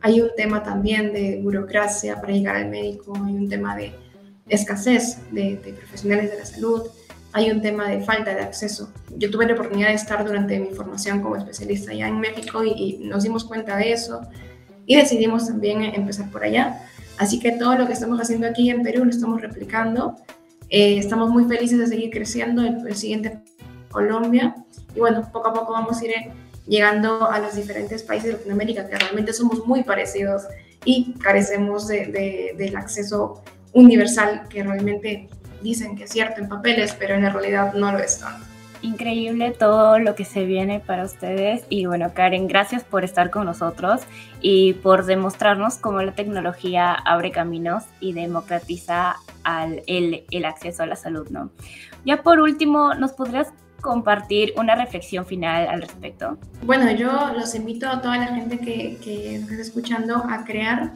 Hay 0.00 0.20
un 0.20 0.30
tema 0.36 0.62
también 0.62 1.12
de 1.12 1.40
burocracia 1.42 2.20
para 2.20 2.32
llegar 2.32 2.56
al 2.56 2.68
médico, 2.68 3.14
hay 3.16 3.34
un 3.34 3.48
tema 3.48 3.76
de 3.76 3.94
escasez 4.48 5.18
de, 5.30 5.56
profesionales 5.78 6.30
de 6.30 6.38
la 6.38 6.44
salud. 6.44 6.82
hay 7.32 7.50
un 7.50 7.60
tema 7.60 7.88
de 7.88 8.00
falta 8.00 8.34
de 8.34 8.42
acceso. 8.42 8.92
Yo 9.16 9.30
tuve 9.30 9.46
la 9.46 9.54
oportunidad 9.54 9.88
de 9.88 9.94
estar 9.94 10.24
durante 10.24 10.58
mi 10.60 10.70
formación 10.70 11.20
como 11.20 11.36
especialista 11.36 11.90
allá 11.90 12.06
en 12.06 12.20
México 12.20 12.62
y, 12.62 12.70
y 12.70 12.98
nos 13.06 13.24
dimos 13.24 13.44
cuenta 13.44 13.76
de 13.76 13.92
eso 13.92 14.20
y 14.86 14.96
decidimos 14.96 15.46
también 15.46 15.82
empezar 15.82 16.30
por 16.30 16.44
allá. 16.44 16.80
Así 17.18 17.38
que 17.38 17.52
todo 17.52 17.76
lo 17.76 17.86
que 17.86 17.92
estamos 17.92 18.20
haciendo 18.20 18.46
aquí 18.46 18.70
en 18.70 18.82
Perú 18.82 19.04
lo 19.04 19.10
estamos 19.10 19.40
replicando. 19.40 20.16
Eh, 20.68 20.98
estamos 20.98 21.30
muy 21.30 21.44
felices 21.44 21.78
de 21.78 21.86
seguir 21.86 22.10
creciendo. 22.10 22.62
El, 22.62 22.86
el, 22.86 22.96
siguiente 22.96 23.40
Colombia. 23.90 24.54
Y 24.94 25.00
bueno, 25.00 25.28
poco 25.32 25.48
a 25.48 25.54
poco 25.54 25.72
vamos 25.72 26.00
a 26.00 26.04
ir 26.04 26.14
llegando 26.66 27.30
a 27.30 27.38
los 27.38 27.54
diferentes 27.54 28.02
países 28.02 28.30
de 28.30 28.36
Latinoamérica, 28.38 28.88
que 28.88 28.96
realmente 28.96 29.32
somos 29.32 29.66
muy 29.66 29.82
parecidos 29.82 30.44
y 30.84 31.14
carecemos 31.14 31.86
de, 31.88 32.06
de, 32.06 32.54
del 32.56 32.76
acceso 32.76 33.42
universal 33.72 34.48
que 34.48 34.62
realmente 34.62 35.28
dicen 35.62 35.96
que 35.96 36.04
es 36.04 36.10
cierto 36.10 36.40
en 36.40 36.48
papeles, 36.48 36.94
pero 36.98 37.14
en 37.14 37.22
la 37.22 37.30
realidad 37.30 37.74
no 37.74 37.92
lo 37.92 37.98
es 37.98 38.18
tanto 38.18 38.46
increíble 38.84 39.50
todo 39.50 39.98
lo 39.98 40.14
que 40.14 40.24
se 40.24 40.44
viene 40.44 40.78
para 40.78 41.04
ustedes. 41.04 41.64
Y 41.68 41.86
bueno, 41.86 42.12
Karen, 42.12 42.46
gracias 42.46 42.84
por 42.84 43.02
estar 43.02 43.30
con 43.30 43.46
nosotros 43.46 44.02
y 44.40 44.74
por 44.74 45.06
demostrarnos 45.06 45.76
cómo 45.76 46.02
la 46.02 46.12
tecnología 46.12 46.92
abre 46.92 47.30
caminos 47.30 47.84
y 47.98 48.12
democratiza 48.12 49.16
al, 49.42 49.82
el, 49.86 50.24
el, 50.30 50.44
acceso 50.44 50.82
a 50.82 50.86
la 50.86 50.96
salud, 50.96 51.28
¿no? 51.30 51.50
Ya 52.04 52.22
por 52.22 52.40
último, 52.40 52.94
¿nos 52.94 53.12
podrías 53.12 53.52
compartir 53.84 54.54
una 54.56 54.74
reflexión 54.74 55.26
final 55.26 55.68
al 55.68 55.82
respecto? 55.82 56.38
Bueno, 56.62 56.90
yo 56.90 57.32
los 57.36 57.54
invito 57.54 57.86
a 57.86 58.00
toda 58.00 58.16
la 58.16 58.28
gente 58.28 58.58
que, 58.58 58.98
que 59.04 59.36
está 59.36 59.54
escuchando 59.60 60.16
a 60.16 60.44
crear 60.44 60.94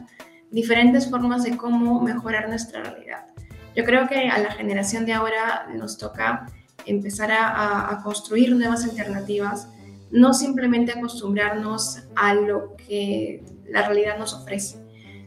diferentes 0.49 1.07
formas 1.09 1.43
de 1.43 1.55
cómo 1.55 2.01
mejorar 2.01 2.49
nuestra 2.49 2.81
realidad. 2.83 3.27
Yo 3.75 3.85
creo 3.85 4.07
que 4.09 4.27
a 4.27 4.39
la 4.39 4.51
generación 4.51 5.05
de 5.05 5.13
ahora 5.13 5.67
nos 5.73 5.97
toca 5.99 6.47
empezar 6.87 7.31
a, 7.31 7.91
a, 7.91 8.01
construir 8.01 8.55
nuevas 8.55 8.83
alternativas, 8.83 9.67
no 10.09 10.33
simplemente 10.33 10.91
acostumbrarnos 10.91 11.99
a 12.15 12.33
lo 12.33 12.75
que 12.75 13.43
la 13.69 13.83
realidad 13.83 14.17
nos 14.17 14.33
ofrece, 14.33 14.79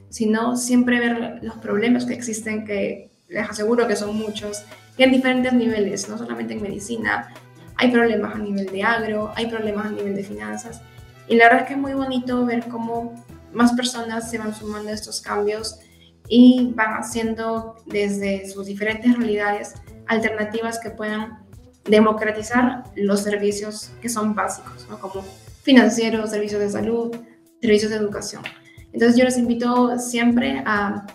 sino 0.09 0.57
siempre 0.57 0.99
ver 0.99 1.39
los 1.43 1.57
problemas 1.59 2.05
que 2.05 2.15
existen, 2.15 2.65
que 2.65 3.13
les 3.29 3.49
aseguro 3.49 3.87
que 3.87 3.95
son 3.95 4.17
muchos, 4.17 4.65
y 4.99 5.05
en 5.05 5.13
diferentes 5.13 5.53
niveles, 5.53 6.09
no 6.09 6.19
solamente 6.19 6.55
en 6.55 6.63
medicina, 6.63 7.33
hay 7.77 7.91
problemas 7.91 8.35
a 8.35 8.39
nivel 8.39 8.67
de 8.67 8.83
agro, 8.83 9.33
hay 9.35 9.47
problemas 9.47 9.87
a 9.87 9.91
nivel 9.91 10.15
de 10.15 10.25
finanzas, 10.25 10.81
y 11.29 11.37
la 11.37 11.45
verdad 11.45 11.63
es 11.63 11.69
que 11.69 11.75
es 11.75 11.81
muy 11.81 11.95
bonito 11.95 12.45
ver 12.45 12.69
cómo 12.69 13.15
más 13.53 13.73
personas 13.73 14.31
se 14.31 14.39
van 14.39 14.55
sumando 14.55 14.91
a 14.91 14.93
estos 14.93 15.21
cambios 15.21 15.79
y 16.29 16.73
van 16.75 16.95
haciendo 16.95 17.77
desde 17.87 18.49
sus 18.49 18.67
diferentes 18.67 19.17
realidades 19.17 19.75
alternativas 20.07 20.79
que 20.79 20.91
puedan 20.91 21.39
democratizar 21.85 22.85
los 22.95 23.21
servicios 23.21 23.91
que 24.01 24.09
son 24.09 24.35
básicos, 24.35 24.87
¿no? 24.89 24.99
como 24.99 25.25
financieros, 25.63 26.31
servicios 26.31 26.61
de 26.61 26.71
salud, 26.71 27.17
servicios 27.61 27.91
de 27.91 27.97
educación. 27.97 28.43
Entonces 28.93 29.17
yo 29.17 29.25
les 29.25 29.39
invito 29.39 29.99
siempre 29.99 30.63
a 30.67 31.07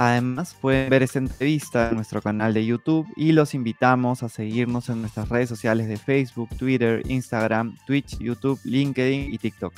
Además, 0.00 0.56
pueden 0.58 0.88
ver 0.88 1.02
esta 1.02 1.18
entrevista 1.18 1.90
en 1.90 1.96
nuestro 1.96 2.22
canal 2.22 2.54
de 2.54 2.64
YouTube 2.64 3.06
y 3.16 3.32
los 3.32 3.52
invitamos 3.52 4.22
a 4.22 4.30
seguirnos 4.30 4.88
en 4.88 5.02
nuestras 5.02 5.28
redes 5.28 5.50
sociales 5.50 5.88
de 5.88 5.98
Facebook, 5.98 6.48
Twitter, 6.56 7.02
Instagram, 7.06 7.76
Twitch, 7.86 8.18
YouTube, 8.18 8.58
LinkedIn 8.64 9.30
y 9.30 9.36
TikTok. 9.36 9.74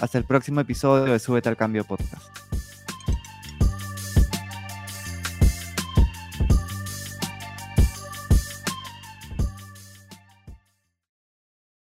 Hasta 0.00 0.18
el 0.18 0.24
próximo 0.24 0.60
episodio 0.60 1.12
de 1.12 1.20
Súbete 1.20 1.50
al 1.50 1.56
Cambio 1.56 1.84
Podcast. 1.84 2.49